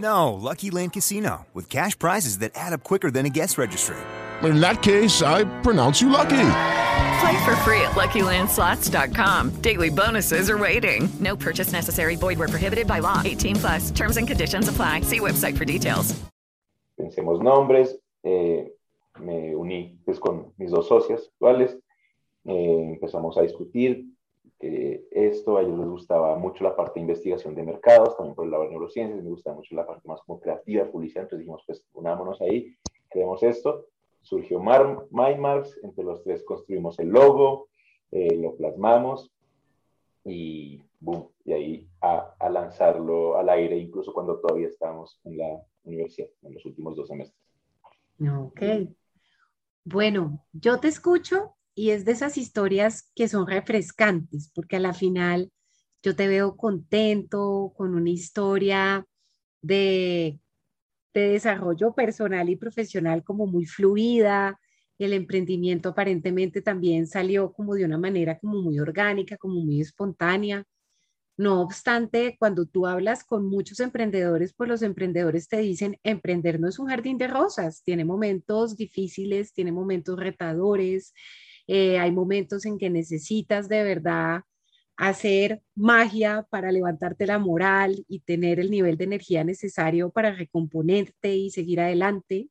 [0.00, 3.96] No, Lucky Land Casino, with cash prizes that add up quicker than a guest registry.
[4.42, 6.46] In that case, I pronounce you lucky.
[7.20, 9.60] Play for free at LuckyLandSlots.com.
[9.60, 11.10] Daily bonuses are waiting.
[11.20, 12.16] No purchase necessary.
[12.16, 13.20] Void where prohibited by law.
[13.24, 13.90] 18 plus.
[13.90, 15.02] Terms and conditions apply.
[15.02, 16.18] See website for details.
[16.98, 17.94] Pensemos nombres.
[18.24, 18.70] Eh,
[19.18, 21.76] me uní pues, con mis dos socias actuales.
[22.46, 24.06] Eh, empezamos a discutir
[24.62, 28.44] eh, esto, a ellos les gustaba mucho la parte de investigación de mercados, también por
[28.44, 31.62] el lado de neurociencias, me gusta mucho la parte más como creativa, publicidad, entonces dijimos,
[31.66, 32.76] pues unámonos ahí,
[33.08, 33.86] creemos esto,
[34.20, 37.68] surgió Mar MyMarks, entre los tres construimos el logo,
[38.10, 39.32] eh, lo plasmamos
[40.24, 45.62] y boom, y ahí a, a, lanzarlo al aire, incluso cuando todavía estábamos en la
[45.84, 47.40] universidad, en los últimos dos semestres.
[48.20, 48.60] Ok.
[49.84, 54.92] Bueno, yo te escucho y es de esas historias que son refrescantes, porque a la
[54.92, 55.50] final
[56.02, 59.06] yo te veo contento con una historia
[59.62, 60.38] de,
[61.14, 64.60] de desarrollo personal y profesional como muy fluida.
[64.98, 70.62] El emprendimiento aparentemente también salió como de una manera como muy orgánica, como muy espontánea.
[71.38, 76.68] No obstante, cuando tú hablas con muchos emprendedores, pues los emprendedores te dicen, emprender no
[76.68, 81.14] es un jardín de rosas, tiene momentos difíciles, tiene momentos retadores,
[81.72, 84.42] eh, hay momentos en que necesitas de verdad
[84.96, 91.36] hacer magia para levantarte la moral y tener el nivel de energía necesario para recomponerte
[91.36, 92.48] y seguir adelante.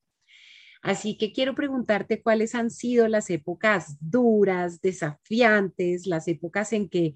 [0.82, 7.16] Así que quiero preguntarte cuáles han sido las épocas duras, desafiantes, las épocas en que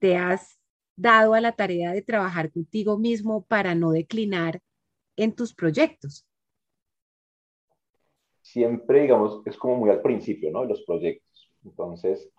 [0.00, 0.58] te has
[0.96, 4.58] dado a la tarea de trabajar contigo mismo para no declinar
[5.14, 6.26] en tus proyectos
[8.52, 10.64] siempre, digamos, es como muy al principio, ¿no?
[10.64, 11.27] Los proyectos.
[11.68, 12.30] Entonces,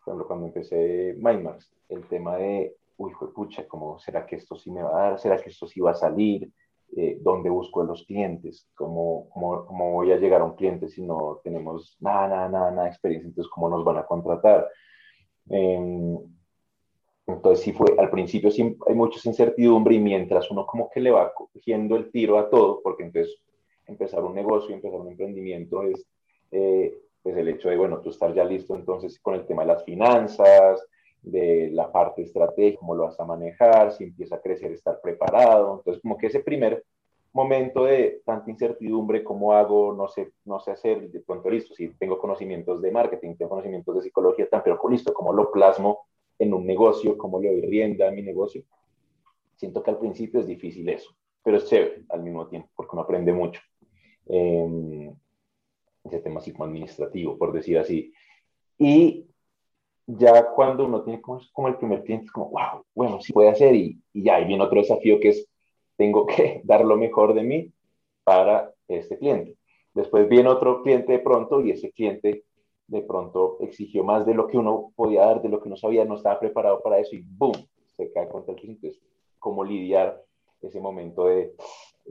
[0.00, 4.82] ejemplo, cuando empecé Mindmax, el tema de uy, pucha, ¿cómo será que esto sí me
[4.82, 5.18] va a dar?
[5.18, 6.50] ¿Será que esto sí va a salir?
[6.94, 8.68] Eh, ¿Dónde busco a los clientes?
[8.74, 12.70] ¿Cómo, ¿Cómo, cómo, voy a llegar a un cliente si no tenemos nada, nada, nada,
[12.70, 13.28] nada de experiencia?
[13.28, 14.68] Entonces, ¿cómo nos van a contratar?
[15.50, 16.18] Eh,
[17.26, 21.10] entonces, sí fue, al principio sí hay mucha incertidumbre y mientras uno como que le
[21.10, 23.36] va cogiendo el tiro a todo, porque entonces
[23.86, 26.06] empezar un negocio, empezar un emprendimiento es
[26.50, 29.68] eh, pues el hecho de, bueno, tú estar ya listo entonces con el tema de
[29.68, 30.86] las finanzas,
[31.22, 35.76] de la parte estratégica, cómo lo vas a manejar, si empieza a crecer, estar preparado.
[35.78, 36.84] Entonces, como que ese primer
[37.32, 41.88] momento de tanta incertidumbre, cómo hago, no sé, no sé hacer, de pronto listo, si
[41.94, 46.06] tengo conocimientos de marketing, tengo conocimientos de psicología, tan, pero listo, cómo lo plasmo
[46.38, 48.64] en un negocio, cómo le doy rienda a mi negocio.
[49.56, 51.10] Siento que al principio es difícil eso,
[51.42, 53.62] pero es chévere al mismo tiempo, porque uno aprende mucho.
[54.26, 55.14] Eh,
[56.04, 58.12] ese tema administrativo, por decir así.
[58.78, 59.26] Y
[60.06, 63.74] ya cuando uno tiene como, el primer cliente, es como, wow, bueno, sí puede hacer,
[63.74, 65.48] y, y ya, y viene otro desafío que es,
[65.96, 67.72] tengo que dar lo mejor de mí
[68.24, 69.56] para este cliente.
[69.94, 72.44] Después viene otro cliente de pronto y ese cliente
[72.86, 76.04] de pronto exigió más de lo que uno podía dar, de lo que uno sabía,
[76.04, 77.52] no estaba preparado para eso y ¡boom!
[77.96, 78.88] Se cae contra el cliente.
[78.88, 79.02] Entonces,
[79.38, 80.22] ¿cómo lidiar
[80.62, 81.54] ese momento de,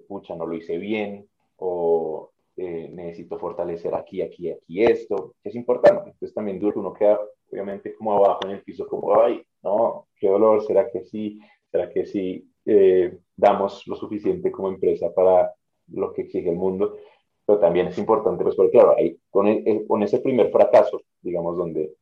[0.08, 1.28] pucha, no lo hice bien
[1.58, 6.12] o eh, necesito fortalecer aquí, aquí, aquí esto, que es importante.
[6.12, 7.20] Entonces también duro, uno queda
[7.52, 11.40] obviamente como abajo en el piso, como, ay, no, qué dolor, ¿será que sí?
[11.70, 15.54] ¿Será que sí eh, damos lo suficiente como empresa para
[15.88, 16.98] lo que exige el mundo?
[17.46, 19.48] Pero también es importante, pues, porque claro, ahí, con,
[19.88, 21.94] con ese primer fracaso, digamos, donde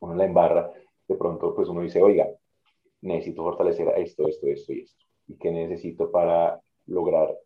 [0.00, 0.72] uno la embarra,
[1.06, 2.28] de pronto, pues uno dice, oiga,
[3.02, 5.04] necesito fortalecer esto, esto, esto y esto.
[5.26, 7.36] ¿Y qué necesito para lograr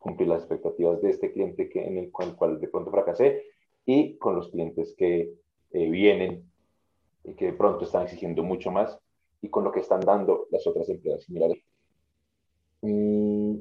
[0.00, 3.44] cumplir las expectativas de este cliente que, en el, cual de pronto fracasé
[3.86, 5.32] y con los clientes que
[5.72, 6.50] eh, vienen
[7.22, 8.98] y que de pronto están exigiendo mucho más
[9.42, 11.62] y con lo que están dando las otras empresas similares.
[12.82, 13.60] Y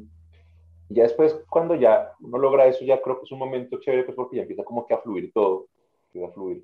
[0.88, 4.16] ya después, cuando ya uno logra eso, ya creo que es un momento chévere, pues
[4.16, 5.68] porque ya empieza como que a fluir todo,
[6.08, 6.64] empieza a fluir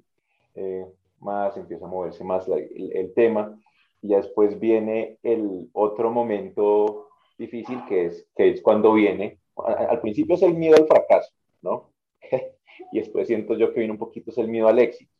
[0.55, 0.85] eh,
[1.19, 3.59] más, empieza a moverse más el, el tema.
[4.01, 10.01] Y ya después viene el otro momento difícil, que es, que es cuando viene al
[10.01, 11.89] principio es el miedo al fracaso, ¿no?
[12.91, 15.11] y después siento yo que viene un poquito es el miedo al éxito.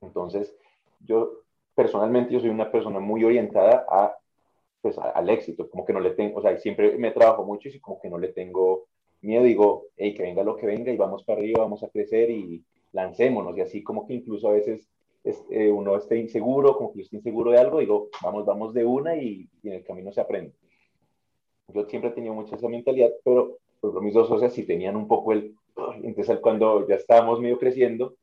[0.00, 0.54] Entonces,
[1.00, 1.42] yo
[1.74, 4.16] personalmente yo soy una persona muy orientada a,
[4.80, 7.80] pues, al éxito, como que no le tengo, o sea, siempre me trabajo mucho y
[7.80, 8.86] como que no le tengo
[9.20, 12.30] miedo, digo, hey, que venga lo que venga y vamos para arriba, vamos a crecer
[12.30, 14.88] y lancémonos, y así como que incluso a veces
[15.24, 18.84] eh, uno esté inseguro, como que yo esté inseguro de algo, digo, vamos, vamos de
[18.84, 20.54] una y, y en el camino se aprende
[21.72, 25.08] yo siempre he tenido mucha esa mentalidad, pero pues, mis dos socios sí tenían un
[25.08, 25.54] poco el,
[26.02, 28.14] entonces cuando ya estábamos medio creciendo,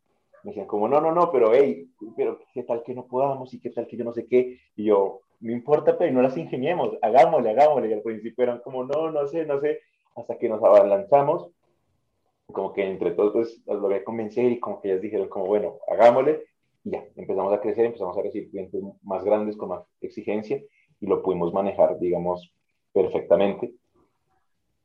[0.44, 3.60] me decían como, no, no, no, pero hey, pero qué tal que no podamos y
[3.60, 6.98] qué tal que yo no sé qué, y yo, no importa, pero no las ingeniemos,
[7.02, 9.80] hagámosle, hagámosle, y al principio eran como, no, no sé, no sé,
[10.16, 11.50] hasta que nos lanzamos,
[12.48, 15.78] como que entre todos pues las logré convencer y como que ellas dijeron como, bueno,
[15.88, 16.44] hagámosle,
[16.84, 20.62] y ya, empezamos a crecer, empezamos a recibir clientes más grandes con más exigencia
[21.00, 22.54] y lo pudimos manejar, digamos,
[22.94, 23.74] perfectamente.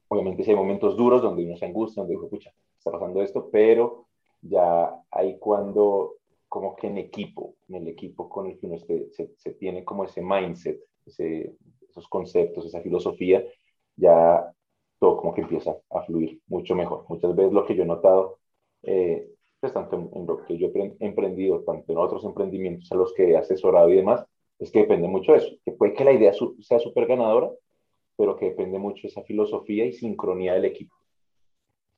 [0.09, 3.49] Obviamente si hay momentos duros donde uno se angustia, donde dice, pucha, está pasando esto,
[3.51, 4.07] pero
[4.41, 6.15] ya hay cuando,
[6.49, 10.05] como que en equipo, en el equipo con el que uno se, se, tiene como
[10.05, 13.45] ese mindset, esos conceptos, esa filosofía,
[13.97, 14.51] ya
[14.99, 17.05] todo como que empieza a fluir mucho mejor.
[17.09, 18.39] Muchas veces lo que yo he notado,
[18.83, 19.29] eh,
[19.61, 23.31] pues tanto en, lo que yo he emprendido, tanto en otros emprendimientos a los que
[23.31, 24.25] he asesorado y demás,
[24.59, 27.51] es que depende mucho de eso, que puede que la idea sea súper ganadora,
[28.19, 30.95] pero que depende mucho de esa filosofía y sincronía del equipo.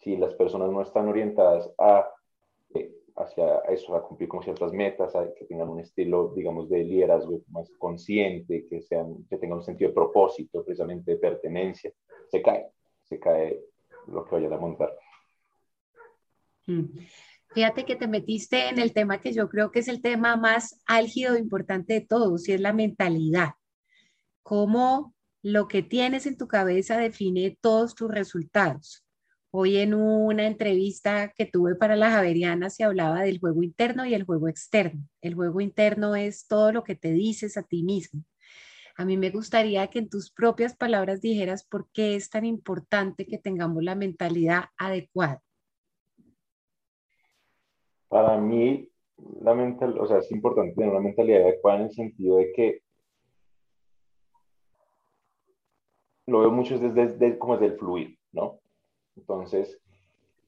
[0.00, 2.11] Si las personas no están orientadas a,
[2.74, 6.85] eh, hacia eso, a cumplir con ciertas metas, a que tengan un estilo, digamos, de
[6.85, 11.90] liderazgo más consciente, que, sean, que tengan un sentido de propósito, precisamente de pertenencia,
[12.30, 12.66] se cae,
[13.04, 13.59] se cae
[14.06, 14.94] lo que vayan a montar.
[16.66, 16.98] Mm.
[17.48, 20.83] Fíjate que te metiste en el tema que yo creo que es el tema más
[20.87, 23.54] álgido e importante de todos, y es la mentalidad.
[24.42, 29.05] ¿Cómo lo que tienes en tu cabeza define todos tus resultados.
[29.53, 34.14] Hoy en una entrevista que tuve para la Javeriana se hablaba del juego interno y
[34.14, 35.03] el juego externo.
[35.20, 38.22] El juego interno es todo lo que te dices a ti mismo.
[38.97, 43.26] A mí me gustaría que en tus propias palabras dijeras por qué es tan importante
[43.26, 45.43] que tengamos la mentalidad adecuada.
[48.09, 48.88] Para mí,
[49.41, 52.82] la mental, o sea, es importante tener una mentalidad adecuada en el sentido de que
[56.31, 58.61] lo veo mucho desde, desde como desde el fluir, ¿no?
[59.16, 59.78] Entonces,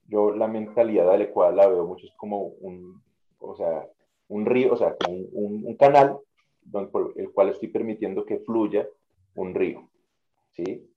[0.07, 3.03] yo la mentalidad adecuada la veo mucho como un,
[3.39, 3.87] o sea,
[4.29, 6.19] un río, o sea, como un, un, canal
[6.71, 8.87] por el cual estoy permitiendo que fluya
[9.35, 9.89] un río.
[10.53, 10.89] ¿sí?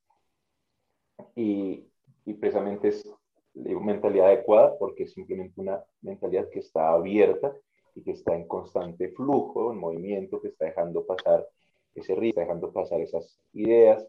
[1.36, 1.88] Y,
[2.26, 3.10] y precisamente es
[3.54, 7.54] digo, mentalidad adecuada porque es simplemente una mentalidad que está abierta
[7.96, 11.48] y que está en constante flujo, en movimiento, que está dejando pasar
[11.96, 14.06] ese río, está dejando pasar esas ideas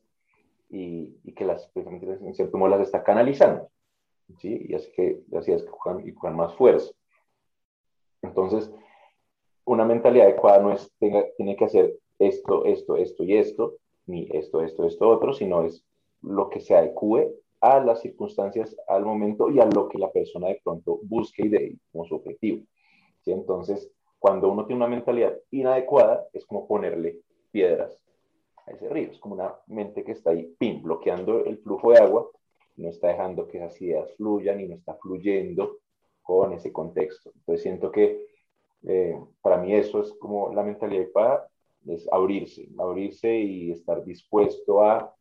[0.68, 3.68] y, que las, precisamente en cierto modo las está canalizando.
[4.38, 4.66] ¿sí?
[4.68, 6.90] Y así que, así es que juegan, y juegan más fuerza.
[8.22, 8.72] Entonces,
[9.64, 13.74] una mentalidad adecuada no es, tenga, tiene que hacer esto, esto, esto y esto,
[14.06, 15.84] ni esto, esto, esto, otro, sino es
[16.22, 20.48] lo que se adecue a las circunstancias, al momento y a lo que la persona
[20.48, 22.64] de pronto busque y de como su objetivo.
[23.22, 23.32] ¿sí?
[23.32, 28.05] Entonces, cuando uno tiene una mentalidad inadecuada, es como ponerle piedras
[28.66, 29.10] a ese río.
[29.10, 32.28] Es como una mente que está ahí, pim, bloqueando el flujo de agua,
[32.76, 35.78] no está dejando que esas ideas fluyan y no está fluyendo
[36.22, 37.32] con ese contexto.
[37.34, 38.26] Entonces, siento que
[38.84, 41.48] eh, para mí eso es como la mentalidad para
[41.86, 45.14] es abrirse, abrirse y estar dispuesto a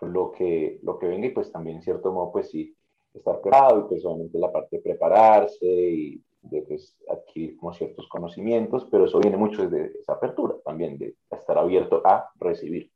[0.00, 2.74] lo que, lo que venga y pues también en cierto modo pues sí,
[3.12, 8.06] estar preparado y pues obviamente la parte de prepararse y de pues, adquirir como ciertos
[8.08, 11.14] conocimientos, pero eso viene mucho desde esa apertura también, de
[11.44, 12.90] estar abierto a recibir.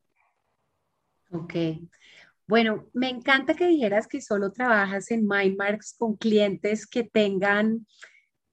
[1.31, 1.55] Ok.
[2.47, 7.87] Bueno, me encanta que dijeras que solo trabajas en MindMarks con clientes que tengan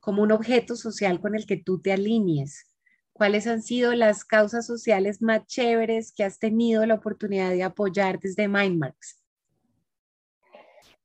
[0.02, 2.70] como un objeto social con el que tú te alinees.
[3.14, 8.20] ¿Cuáles han sido las causas sociales más chéveres que has tenido la oportunidad de apoyar
[8.20, 9.24] desde Mindmarks?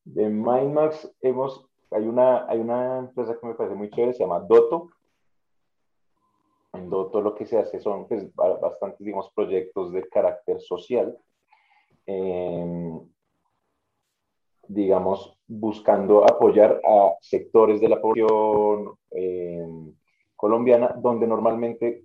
[0.05, 4.41] De Mindmarks hemos, hay una, hay una empresa que me parece muy chévere, se llama
[4.41, 4.91] Doto.
[6.73, 11.17] En Doto lo que se hace son pues, bastantes, digamos, proyectos de carácter social.
[12.07, 13.01] Em,
[14.71, 19.67] digamos, buscando apoyar a sectores de la población, eh,
[20.37, 22.05] colombiana, donde normalmente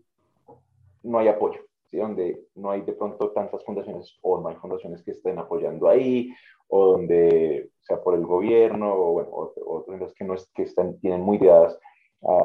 [1.03, 1.61] no hay apoyo,
[1.91, 1.97] ¿sí?
[1.97, 6.33] donde no hay de pronto tantas fundaciones o no hay fundaciones que estén apoyando ahí,
[6.67, 11.21] o donde sea por el gobierno, o bueno, otras que, no es, que están, tienen
[11.21, 11.79] muy ideadas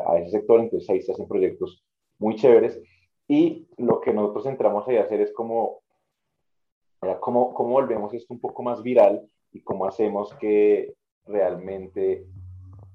[0.07, 1.83] a, ese sector, entonces ahí se hacen proyectos
[2.21, 2.81] muy chéveres.
[3.27, 5.81] Y lo que nosotros entramos a hacer es como,
[7.21, 10.95] cómo, cómo volvemos esto un poco más viral y cómo hacemos que
[11.27, 12.27] realmente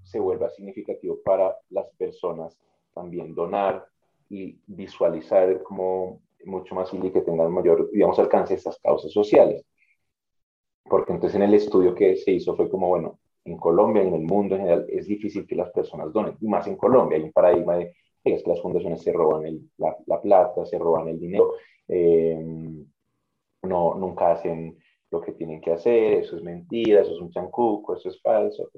[0.04, 2.58] se vuelva significativo para las personas
[2.94, 3.86] también donar
[4.30, 9.66] y visualizar como mucho más y que tengan mayor, digamos, alcance estas causas sociales.
[10.84, 14.16] Porque entonces en el estudio que se hizo fue como, bueno, en Colombia y en
[14.16, 17.24] el mundo en general es difícil que las personas donen, y más en Colombia hay
[17.24, 17.96] un paradigma de
[18.34, 21.54] es que las fundaciones se roban el, la, la, plata, se roban el dinero,
[21.88, 22.44] eh,
[23.64, 24.78] no, nunca hacen
[25.12, 28.70] lo que tienen que hacer, eso es mentira, eso es un chancuco, eso es falso,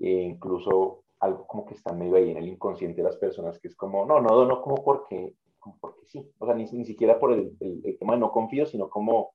[0.00, 3.68] e incluso algo como que está medio ahí en el inconsciente de las personas, que
[3.68, 7.18] es como, no, no no como porque, como porque sí, o sea, ni, ni siquiera
[7.18, 9.32] por el, el, tema de no confío, sino como,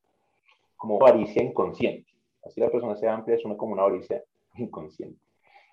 [0.78, 2.10] como avaricia inconsciente.
[2.46, 4.24] Así la persona sea amplia, es una como una avaricia
[4.56, 5.20] inconsciente.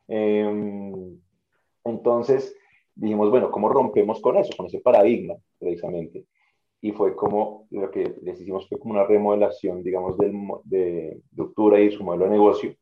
[0.08, 1.20] Em,
[1.84, 2.56] entonces,
[2.94, 6.26] dijimos, bueno, ¿cómo rompemos con eso, con ese paradigma, precisamente?
[6.80, 10.32] Y fue como, lo que les hicimos fue como una remodelación, digamos, del,
[10.64, 12.74] de, de y su modelo de negocio.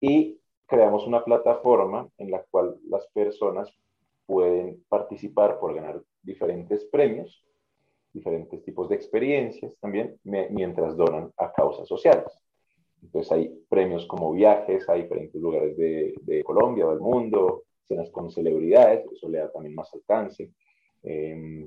[0.00, 3.72] Y creamos una plataforma en la cual las personas
[4.26, 7.42] pueden participar por ganar diferentes premios,
[8.12, 12.38] diferentes tipos de experiencias también, mientras donan a causas sociales.
[13.02, 18.30] Entonces hay premios como viajes a diferentes lugares de, Colombia o del mundo, cenas con
[18.30, 20.50] celebridades, eso le da también más alcance.
[21.02, 21.66] Em,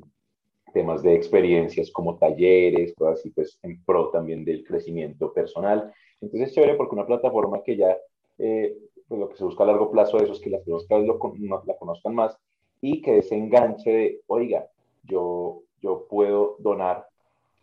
[0.73, 5.91] temas de experiencias como talleres, cosas así, pues en pro también del crecimiento personal.
[6.21, 7.97] Entonces es chévere porque una plataforma que ya
[8.37, 8.77] eh,
[9.11, 11.19] pues lo que se busca a largo plazo de eso es que las personas lo,
[11.65, 12.37] la conozcan más
[12.79, 14.67] y que ese enganche de, oiga,
[15.03, 17.07] yo, yo puedo donar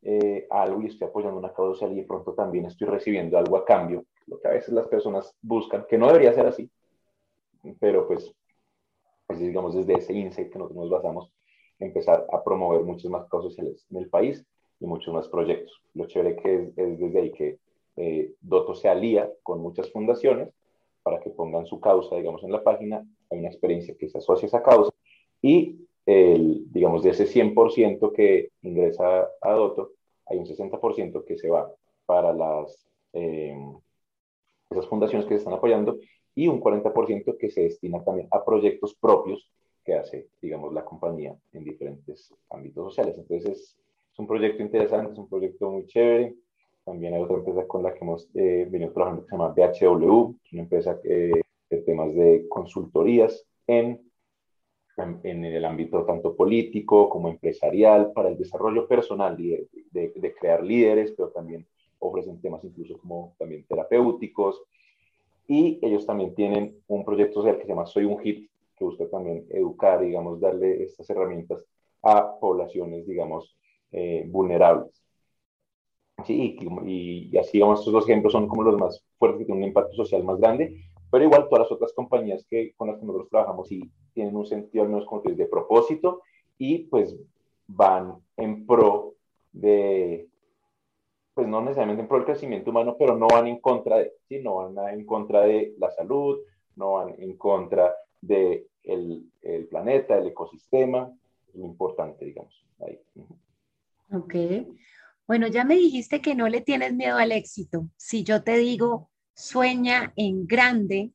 [0.02, 3.64] eh, algo y estoy apoyando una causa y de pronto también estoy recibiendo algo a
[3.64, 6.70] cambio, lo que a veces las personas buscan, que no debería ser así,
[7.80, 8.32] pero pues,
[9.29, 11.31] pues digamos desde ese insight que nosotros nos basamos,
[11.79, 14.45] empezar a promover muchas más causas sociales en el país
[14.81, 15.81] y muchos más proyectos.
[15.95, 17.59] Lo chévere que es, es desde ahí que
[17.97, 20.49] eh, Doto se alía con muchas fundaciones
[21.03, 24.47] para que pongan su causa, digamos, en la página, hay una experiencia que se asocia
[24.47, 24.93] a esa causa
[25.43, 25.76] y,
[26.07, 29.93] el, digamos, de ese 100% que ingresa a Doto,
[30.26, 31.70] hay un 60% que se va
[32.07, 33.57] para las, eh,
[34.70, 35.99] esas fundaciones que se están apoyando
[36.39, 39.51] y un 40% que se destina también a proyectos propios
[39.84, 43.18] que hace, digamos, la compañía en diferentes ámbitos sociales.
[43.18, 43.76] Entonces, es,
[44.18, 46.34] un proyecto interesante, es un proyecto muy chévere.
[46.84, 50.12] También hay otra empresa con la que hemos eh, venido trabajando que se llama BHW,
[50.53, 54.01] una empresa que, de temas de consultorías en
[55.22, 61.12] en, el ámbito tanto político como empresarial, para el desarrollo personal de, de, crear líderes,
[61.16, 61.66] pero también
[61.99, 64.62] ofrecen temas incluso como también terapéuticos.
[65.49, 69.09] Y ellos también tienen un proyecto social que se llama Soy un Hit, que busca
[69.09, 71.64] también educar, digamos, darle estas herramientas
[72.03, 73.57] a poblaciones, digamos,
[73.90, 75.03] eh, vulnerables.
[76.26, 79.62] Sí, y, y, así, digamos, estos dos ejemplos son como los más fuertes que tienen
[79.62, 80.80] un impacto social más grande,
[81.11, 84.46] pero igual todas las otras compañías que, con las que nosotros trabajamos y tienen un
[84.46, 86.22] sentido al menos como de propósito
[86.59, 87.16] y pues
[87.66, 89.14] van en pro
[89.53, 90.28] de,
[91.39, 94.41] pues no necesariamente en pro del crecimiento humano, pero no van en contra de, ¿sí?
[94.41, 96.41] no van en contra de la salud,
[96.74, 99.30] no van en contra de el,
[99.70, 101.16] planeta, el ecosistema,
[101.47, 102.66] es lo importante, digamos.
[102.80, 102.99] Ahí.
[104.11, 104.34] Ok.
[105.28, 107.89] Bueno, ya me dijiste que no le tienes miedo al éxito.
[107.97, 111.12] Si yo te digo, sueña en grande,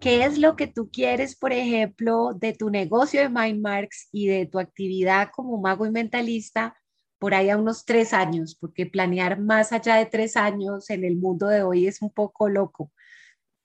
[0.00, 4.46] ¿qué es lo que tú quieres, por ejemplo, de tu negocio de Mindmarks y de
[4.46, 6.76] tu actividad como mago y mentalista
[7.24, 8.54] por ahí a unos tres años?
[8.54, 12.50] Porque planear más allá de tres años en el mundo de hoy es un poco
[12.50, 12.90] loco.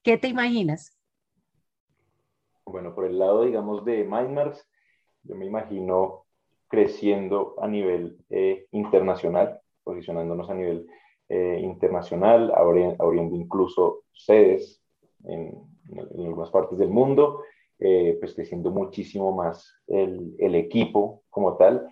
[0.01, 0.97] ¿Qué te imaginas?
[2.65, 4.65] Bueno, por el lado, digamos, de Mindmarks,
[5.23, 6.23] yo me imagino
[6.69, 10.87] creciendo a nivel eh, internacional posicionándonos a nivel
[11.27, 14.81] eh, internacional, abriendo, incluso sedes
[15.25, 15.53] en,
[16.17, 17.43] algunas partes del mundo,
[17.77, 21.89] eh, pues creciendo muchísimo más el, equipo como tal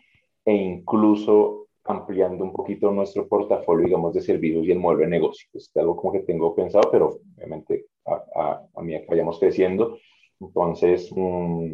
[0.48, 5.50] e incluso ampliando un poquito nuestro portafolio, digamos, de servicios y el modelo de negocio.
[5.54, 9.98] Es algo como que tengo pensado, pero obviamente a, a, a medida que vayamos creciendo,
[10.40, 11.74] entonces, mm,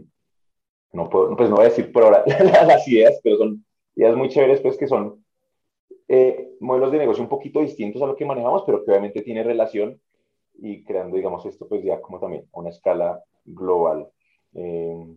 [0.93, 2.24] no puedo, pues no voy a decir por ahora
[2.67, 3.63] las ideas, pero son
[3.95, 5.24] ideas muy chéveres, pues que son
[6.07, 9.43] eh, modelos de negocio un poquito distintos a lo que manejamos, pero que obviamente tiene
[9.43, 10.01] relación
[10.55, 14.09] y creando, digamos, esto pues ya como también a una escala global
[14.55, 15.15] eh,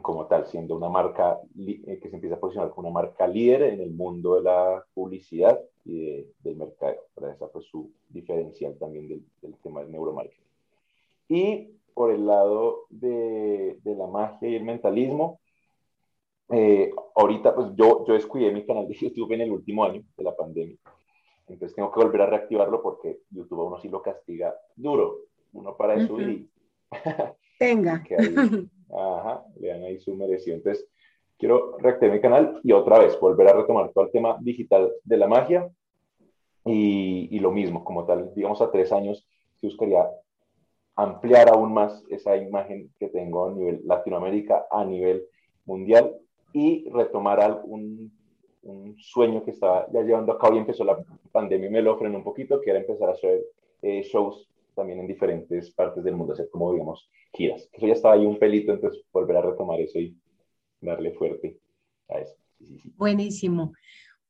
[0.00, 3.62] como tal, siendo una marca eh, que se empieza a posicionar como una marca líder
[3.62, 9.08] en el mundo de la publicidad y del mercado, para esa pues su diferencial también
[9.08, 10.44] del, del, tema del neuromarketing.
[11.28, 15.40] Y por el lado de, de la magia y el mentalismo,
[16.50, 20.24] eh, ahorita, pues yo, yo descuidé mi canal de YouTube en el último año de
[20.24, 20.76] la pandemia.
[21.48, 25.18] Entonces tengo que volver a reactivarlo porque YouTube a uno sí lo castiga duro.
[25.52, 26.48] Uno para eso y...
[27.58, 28.02] Tenga.
[28.92, 30.56] ajá, le dan ahí su merecido.
[30.56, 30.86] Entonces,
[31.38, 35.16] quiero reactivar mi canal y otra vez volver a retomar todo el tema digital de
[35.16, 35.70] la magia.
[36.64, 39.26] Y, y lo mismo, como tal, digamos a tres años,
[39.60, 40.08] si buscaría
[40.94, 45.24] ampliar aún más esa imagen que tengo a nivel Latinoamérica, a nivel
[45.64, 46.14] mundial
[46.52, 48.12] y retomar un,
[48.62, 51.96] un, sueño que estaba ya llevando a cabo y empezó la pandemia y me lo
[51.98, 53.42] frenó un poquito, que era empezar a hacer
[53.80, 57.68] eh, shows también en diferentes partes del mundo, hacer como, digamos, giras.
[57.72, 60.16] Eso ya estaba ahí un pelito, entonces volver a retomar eso y
[60.80, 61.58] darle fuerte
[62.08, 62.34] a eso.
[62.96, 63.72] Buenísimo.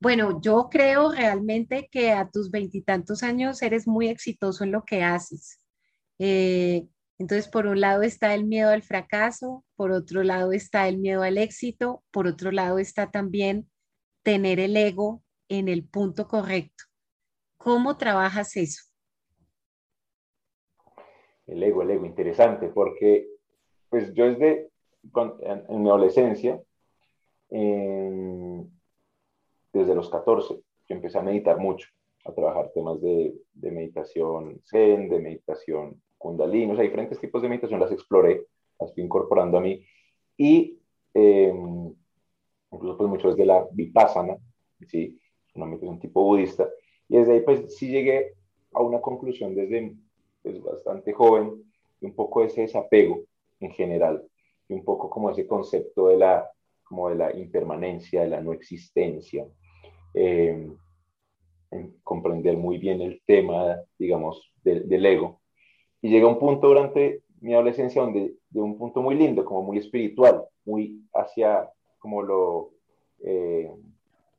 [0.01, 5.03] Bueno, yo creo realmente que a tus veintitantos años eres muy exitoso en lo que
[5.03, 5.61] haces.
[6.19, 6.87] Eh,
[7.19, 11.23] entonces, por un lado está el miedo al fracaso, por otro lado está el miedo
[11.23, 13.71] al éxito, por otro lado está también
[14.25, 16.85] tener el ego en el punto correcto.
[17.57, 18.83] ¿Cómo trabajas eso?
[21.47, 23.29] El ego, el ego, interesante, porque
[23.89, 24.71] pues yo desde
[25.69, 26.61] en, mi adolescencia,
[29.73, 30.63] desde los 14, yo
[30.95, 31.89] empecé a meditar mucho,
[32.25, 37.49] a trabajar temas de, de meditación zen, de meditación kundalini, o sea, diferentes tipos de
[37.49, 38.47] meditación las exploré,
[38.79, 39.85] las fui incorporando a mí
[40.37, 40.79] y
[41.15, 41.53] eh,
[42.71, 44.37] incluso pues mucho desde la vipassana,
[44.89, 45.19] ¿sí?
[45.55, 46.69] una meditación tipo budista,
[47.09, 48.35] y desde ahí pues sí llegué
[48.73, 49.95] a una conclusión desde
[50.43, 51.63] pues, bastante joven,
[52.01, 53.21] y un poco ese desapego
[53.61, 54.25] en general,
[54.69, 56.51] y un poco como ese concepto de la,
[56.83, 59.47] como de la impermanencia, de la no existencia,
[60.15, 60.71] eh,
[62.03, 65.41] comprender muy bien el tema, digamos, del, del ego,
[66.01, 69.79] y llega un punto durante mi adolescencia donde de un punto muy lindo, como muy
[69.79, 71.69] espiritual, muy hacia
[71.99, 72.71] como lo,
[73.25, 73.71] eh,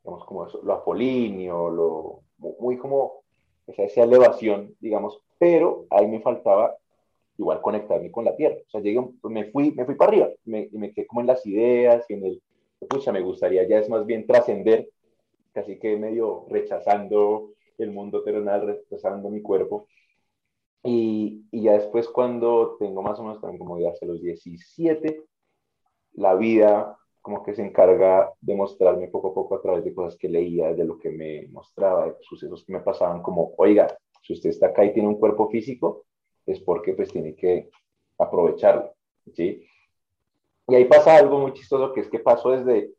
[0.04, 2.20] digamos, como lo apolíneo, lo,
[2.60, 3.22] muy como
[3.68, 6.76] esa elevación, digamos, pero ahí me faltaba
[7.38, 8.55] igual conectarme con la tierra.
[8.68, 11.45] O sea, llegué, me, fui, me fui para arriba, me, me quedé como en las
[11.45, 12.43] ideas y en el,
[12.89, 14.89] pucha, me gustaría ya es más bien trascender,
[15.53, 19.88] casi que medio rechazando el mundo terrenal, rechazando mi cuerpo
[20.84, 25.24] y, y, ya después cuando tengo más o menos también como ya hace los 17,
[26.14, 30.17] la vida como que se encarga de mostrarme poco a poco a través de cosas
[30.17, 33.88] que leía, de lo que me mostraba, de sucesos que me pasaban, como, oiga,
[34.21, 36.03] si usted está acá y tiene un cuerpo físico,
[36.45, 37.69] es porque pues tiene que
[38.17, 38.93] aprovecharlo,
[39.34, 39.65] ¿sí?
[40.67, 42.91] Y ahí pasa algo muy chistoso que es que pasó desde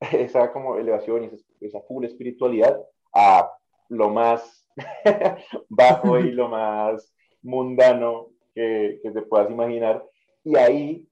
[0.12, 2.80] esa como elevación y esa, esa full espiritualidad
[3.12, 3.50] a
[3.88, 4.64] lo más
[5.68, 7.12] bajo y lo más
[7.42, 10.04] mundano que, que, te puedas imaginar.
[10.44, 11.08] Y ahí,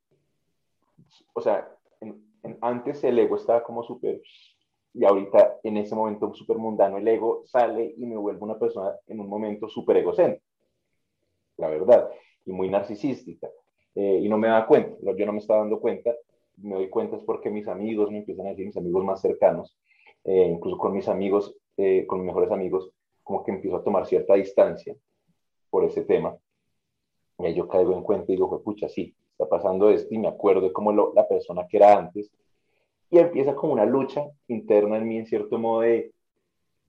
[1.33, 1.69] o sea,
[2.61, 4.21] antes el ego estaba como súper,
[4.93, 8.95] y ahorita en ese momento súper mundano, el ego sale y me vuelve una persona
[9.07, 10.45] en un momento súper egocéntrica,
[11.57, 12.11] la verdad,
[12.45, 13.49] y muy narcisística.
[13.95, 16.15] Eh, y no me da cuenta, yo no me estaba dando cuenta,
[16.59, 19.77] me doy cuenta es porque mis amigos me empiezan a decir, mis amigos más cercanos,
[20.25, 24.07] eh, incluso con mis amigos, eh, con mis mejores amigos, como que empiezo a tomar
[24.07, 24.95] cierta distancia
[25.71, 26.37] por ese tema.
[27.39, 30.29] Y ahí yo caigo en cuenta y digo, pucha, sí, está pasando esto y me
[30.29, 32.31] acuerdo de cómo la persona que era antes.
[33.11, 36.13] Y empieza como una lucha interna en mí, en cierto modo, de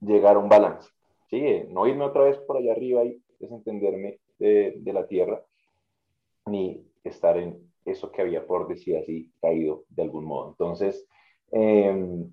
[0.00, 0.90] llegar a un balance.
[1.30, 1.64] ¿sí?
[1.68, 5.42] No irme otra vez por allá arriba y desentenderme de, de la tierra,
[6.46, 10.50] ni estar en eso que había, por decir así, caído de algún modo.
[10.50, 11.06] Entonces,
[11.50, 12.24] eh,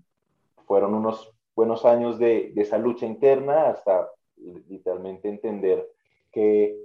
[0.67, 4.09] fueron unos buenos años de, de, esa lucha interna hasta
[4.67, 5.85] literalmente entender
[6.31, 6.77] que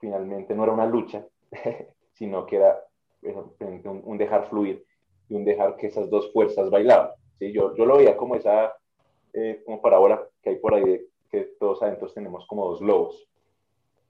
[0.00, 1.24] finalmente no era una lucha,
[2.16, 2.80] sino que era
[3.22, 4.84] un, un, dejar fluir
[5.28, 7.10] y un dejar que esas dos fuerzas bailaban.
[7.38, 7.52] ¿sí?
[7.52, 8.74] Yo, yo lo veía como esa
[9.32, 13.28] eh, como parábola que hay por ahí que todos adentro tenemos como dos lobos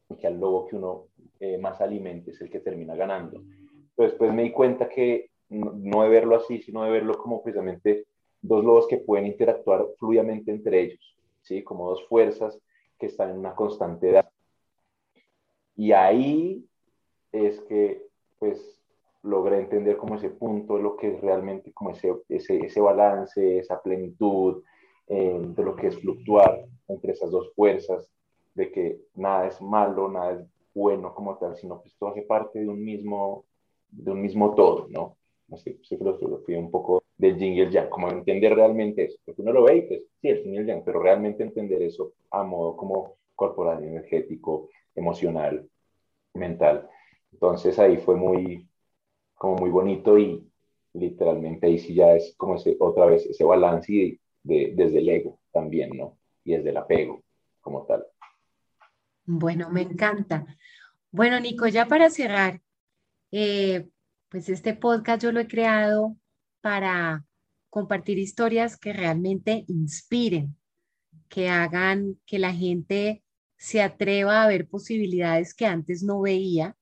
[0.08, 1.06] y que al lobo que uno
[1.40, 3.42] eh, más alimente es el que termina ganando.
[3.96, 7.42] Pero después me di cuenta que no, no de verlo así, sino de verlo como
[7.42, 8.06] precisamente
[8.40, 11.62] dos lobos que pueden interactuar fluidamente entre ellos, ¿sí?
[11.62, 12.58] como dos fuerzas
[12.98, 14.30] que están en una constante edad.
[15.74, 16.64] Y ahí
[17.36, 18.06] es que
[18.38, 18.80] pues
[19.22, 23.82] logré entender como ese punto, lo que es realmente como ese, ese, ese balance, esa
[23.82, 24.62] plenitud,
[25.08, 28.08] eh, de lo que es fluctuar entre esas dos fuerzas,
[28.54, 32.60] de que nada es malo, nada es bueno como tal, sino que todo hace parte
[32.60, 33.44] de un mismo,
[33.90, 35.16] de un mismo todo, ¿no?
[35.52, 39.42] Así, sí, filosofía un poco del yin y el yang, como entender realmente eso, porque
[39.42, 42.12] uno lo ve y pues sí, el yin y el yang, pero realmente entender eso
[42.30, 45.68] a modo como corporal, energético, emocional,
[46.34, 46.88] mental.
[47.32, 48.68] Entonces ahí fue muy,
[49.34, 50.50] como muy bonito y
[50.92, 55.40] literalmente ahí sí ya es como ese, otra vez ese balance de, desde el ego
[55.52, 56.18] también, ¿no?
[56.44, 57.22] Y desde el apego
[57.60, 58.06] como tal.
[59.24, 60.46] Bueno, me encanta.
[61.10, 62.60] Bueno, Nico, ya para cerrar,
[63.32, 63.88] eh,
[64.28, 66.16] pues este podcast yo lo he creado
[66.60, 67.24] para
[67.70, 70.56] compartir historias que realmente inspiren,
[71.28, 73.22] que hagan que la gente
[73.56, 76.76] se atreva a ver posibilidades que antes no veía,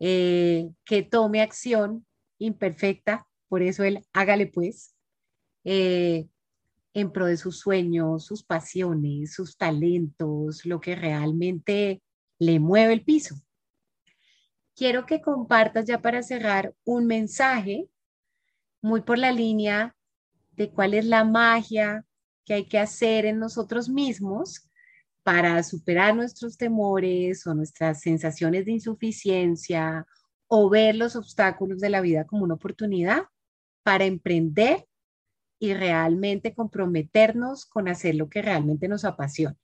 [0.00, 2.06] eh, que tome acción
[2.38, 4.94] imperfecta, por eso él hágale pues,
[5.64, 6.28] eh,
[6.94, 12.02] en pro de sus sueños, sus pasiones, sus talentos, lo que realmente
[12.38, 13.36] le mueve el piso.
[14.74, 17.88] Quiero que compartas ya para cerrar un mensaje
[18.80, 19.96] muy por la línea
[20.52, 22.04] de cuál es la magia
[22.44, 24.67] que hay que hacer en nosotros mismos
[25.28, 30.06] para superar nuestros temores o nuestras sensaciones de insuficiencia
[30.46, 33.24] o ver los obstáculos de la vida como una oportunidad
[33.82, 34.86] para emprender
[35.58, 39.54] y realmente comprometernos con hacer lo que realmente nos apasiona.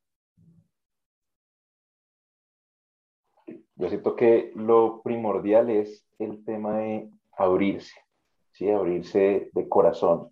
[3.76, 7.08] Yo siento que lo primordial es el tema de
[7.38, 7.98] abrirse,
[8.52, 8.68] ¿sí?
[8.68, 10.28] abrirse de corazón.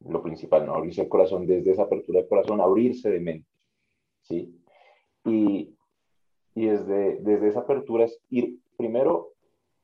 [0.00, 3.51] Lo principal, abrirse de corazón desde esa apertura de corazón, abrirse de mente.
[4.32, 4.58] ¿Sí?
[5.24, 5.74] Y,
[6.54, 9.32] y desde, desde esa apertura es ir primero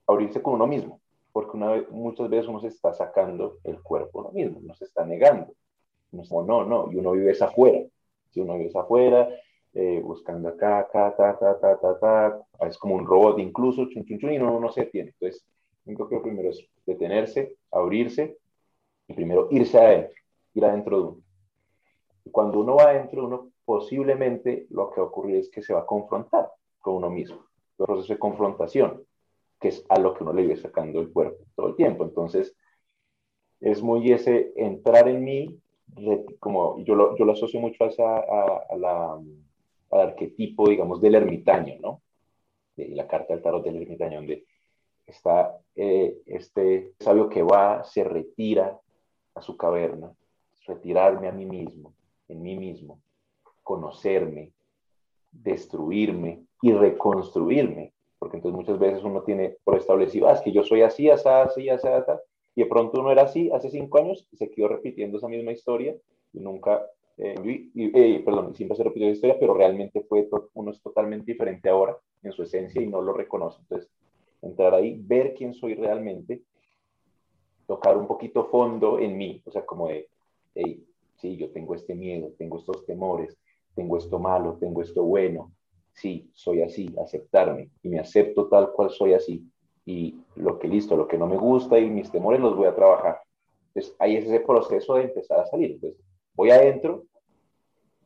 [0.06, 1.00] abrirse con uno mismo,
[1.32, 4.86] porque una vez, muchas veces uno se está sacando el cuerpo uno mismo, uno se
[4.86, 5.52] está negando.
[6.10, 7.80] Uno no, no, y uno vive esa afuera.
[8.30, 9.28] Si uno vive esa afuera,
[9.74, 14.06] eh, buscando acá, acá, ta, ta, ta, ta, ta, es como un robot incluso, chun,
[14.06, 15.10] chun, chun, y no, no se detiene.
[15.10, 15.44] Entonces,
[15.84, 18.38] yo creo que primero es detenerse, abrirse,
[19.06, 20.14] y primero irse adentro,
[20.54, 21.18] ir adentro de uno.
[22.24, 25.60] Y cuando uno va adentro de uno, posiblemente lo que va a ocurrir es que
[25.60, 27.36] se va a confrontar con uno mismo.
[27.78, 29.04] El proceso de confrontación,
[29.60, 32.02] que es a lo que uno le vive sacando el cuerpo todo el tiempo.
[32.02, 32.56] Entonces,
[33.60, 35.60] es muy ese entrar en mí,
[36.40, 38.24] como yo lo, yo lo asocio mucho a, esa,
[38.78, 39.20] la,
[39.90, 42.00] al arquetipo, digamos, del ermitaño, ¿no?
[42.74, 44.46] De la carta del tarot del ermitaño, donde
[45.06, 48.80] está eh, este sabio que va, se retira
[49.34, 50.10] a su caverna,
[50.66, 51.92] retirarme a mí mismo,
[52.28, 53.02] en mí mismo,
[53.68, 54.52] conocerme,
[55.30, 60.64] destruirme y reconstruirme porque entonces muchas veces uno tiene por establecido, ah, es que yo
[60.64, 62.12] soy así, así, así, así, así,
[62.56, 65.52] y de pronto uno era así hace cinco años y se quedó repitiendo esa misma
[65.52, 65.96] historia
[66.32, 66.84] y nunca,
[67.16, 67.34] eh,
[67.76, 71.96] eh, perdón, siempre se repitió esa historia, pero realmente fue uno es totalmente diferente ahora
[72.22, 73.60] en su esencia y no lo reconoce.
[73.60, 73.88] Entonces,
[74.42, 76.42] entrar ahí, ver quién soy realmente,
[77.66, 80.08] tocar un poquito fondo en mí, o sea, como de,
[80.54, 80.84] hey,
[81.20, 83.36] sí, yo tengo este miedo, tengo estos temores,
[83.78, 85.52] tengo esto malo, tengo esto bueno,
[85.92, 89.48] sí, soy así, aceptarme y me acepto tal cual soy así
[89.86, 92.74] y lo que listo, lo que no me gusta y mis temores los voy a
[92.74, 93.20] trabajar.
[93.68, 95.70] Entonces, ahí es ese proceso de empezar a salir.
[95.70, 96.00] Entonces,
[96.34, 97.04] voy adentro,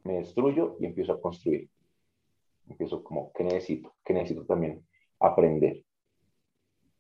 [0.05, 1.71] me destruyo y empiezo a construir.
[2.69, 3.95] Empiezo como, ¿qué necesito?
[4.05, 4.87] ¿Qué necesito también
[5.21, 5.83] aprender?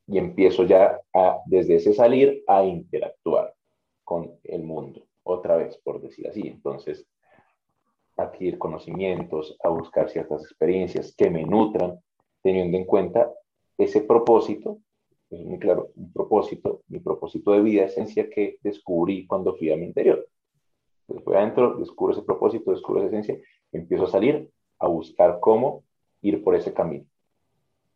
[0.06, 3.52] Y empiezo ya a, desde ese salir a interactuar
[4.02, 6.48] con el mundo, otra vez, por decir así.
[6.48, 7.06] Entonces,
[8.16, 11.98] adquirir conocimientos, a buscar ciertas experiencias que me nutran,
[12.42, 13.32] teniendo en cuenta
[13.78, 14.78] ese propósito,
[15.30, 19.76] es muy claro, un propósito, mi propósito de vida, esencia que descubrí cuando fui a
[19.76, 20.28] mi interior.
[21.08, 23.38] Después adentro, descubro ese propósito, descubro esa esencia,
[23.72, 25.84] empiezo a salir a buscar cómo
[26.20, 27.06] ir por ese camino.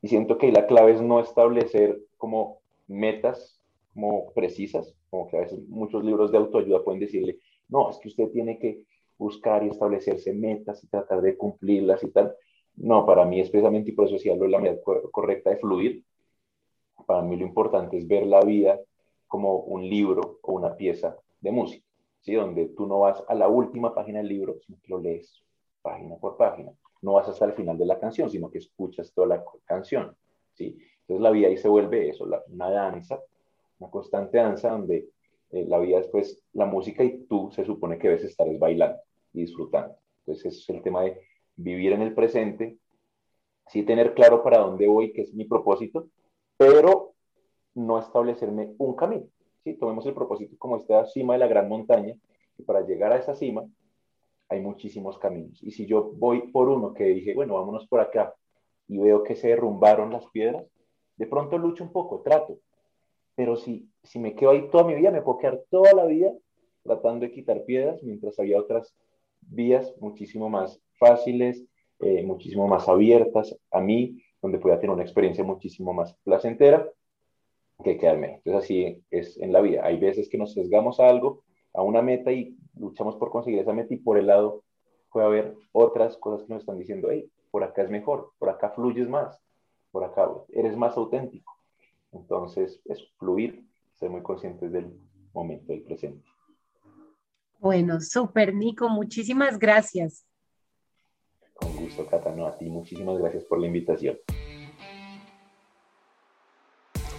[0.02, 3.60] Y siento que la clave es no establecer como metas
[3.96, 7.38] como precisas, como que a veces muchos libros de autoayuda pueden decirle,
[7.68, 8.82] no, es que usted tiene que
[9.18, 12.34] buscar y establecerse metas y tratar de cumplirlas y tal.
[12.76, 16.04] No, para mí es precisamente, y por eso decía, la medida correcta de fluir.
[17.06, 18.78] Para mí lo importante es ver la vida
[19.26, 21.86] como un libro o una pieza de música,
[22.20, 22.34] ¿sí?
[22.34, 25.42] Donde tú no vas a la última página del libro, sino que lo lees
[25.82, 26.72] página por página.
[27.02, 30.16] No vas hasta el final de la canción, sino que escuchas toda la canción,
[30.54, 30.76] ¿sí?
[31.00, 33.20] Entonces la vida ahí se vuelve eso, una danza,
[33.78, 35.08] una constante danza donde
[35.50, 38.98] eh, la vida es pues la música y tú se supone que debes estar bailando
[39.40, 39.96] disfrutando.
[40.20, 41.20] Entonces es el tema de
[41.56, 42.78] vivir en el presente,
[43.68, 46.08] sí tener claro para dónde voy, que es mi propósito,
[46.56, 47.14] pero
[47.74, 49.26] no establecerme un camino.
[49.64, 49.74] ¿sí?
[49.74, 52.14] Tomemos el propósito como esta cima de la gran montaña,
[52.58, 53.66] y para llegar a esa cima
[54.48, 55.62] hay muchísimos caminos.
[55.62, 58.34] Y si yo voy por uno que dije, bueno, vámonos por acá,
[58.88, 60.64] y veo que se derrumbaron las piedras,
[61.16, 62.58] de pronto lucho un poco, trato.
[63.34, 66.32] Pero si, si me quedo ahí toda mi vida, me puedo quedar toda la vida
[66.82, 68.94] tratando de quitar piedras, mientras había otras
[69.48, 71.64] vías muchísimo más fáciles,
[72.00, 76.88] eh, muchísimo más abiertas a mí, donde pueda tener una experiencia muchísimo más placentera
[77.82, 78.34] que quedarme.
[78.36, 79.84] Entonces así es en la vida.
[79.84, 81.42] Hay veces que nos sesgamos a algo,
[81.74, 84.62] a una meta y luchamos por conseguir esa meta y por el lado
[85.10, 88.70] puede haber otras cosas que nos están diciendo, hey, por acá es mejor, por acá
[88.70, 89.40] fluyes más,
[89.90, 91.56] por acá eres más auténtico.
[92.12, 94.92] Entonces, es fluir, ser muy conscientes del
[95.32, 96.22] momento, del presente.
[97.58, 100.24] Bueno, súper, Nico, muchísimas gracias.
[101.54, 104.16] Con gusto, Catano, a ti muchísimas gracias por la invitación.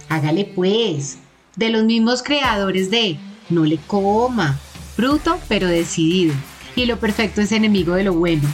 [0.08, 1.18] Hágale pues,
[1.56, 3.18] de los mismos creadores de
[3.50, 4.58] No le coma,
[4.96, 6.34] bruto pero decidido,
[6.76, 8.48] y lo perfecto es enemigo de lo bueno.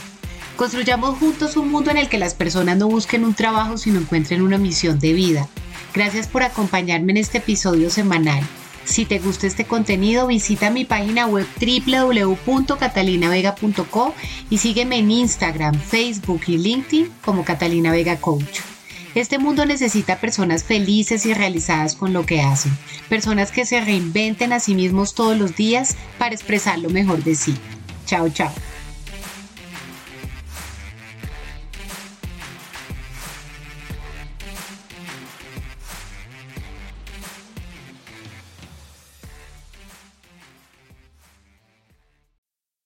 [0.56, 4.40] Construyamos juntos un mundo en el que las personas no busquen un trabajo sino encuentren
[4.40, 5.48] una misión de vida.
[5.92, 8.42] Gracias por acompañarme en este episodio semanal.
[8.84, 14.14] Si te gusta este contenido, visita mi página web www.catalinavega.co
[14.50, 18.60] y sígueme en Instagram, Facebook y LinkedIn como Catalina Vega Coach.
[19.14, 22.76] Este mundo necesita personas felices y realizadas con lo que hacen,
[23.08, 27.36] personas que se reinventen a sí mismos todos los días para expresar lo mejor de
[27.36, 27.54] sí.
[28.06, 28.52] Chao, chao.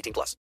[0.00, 0.36] 18 plus.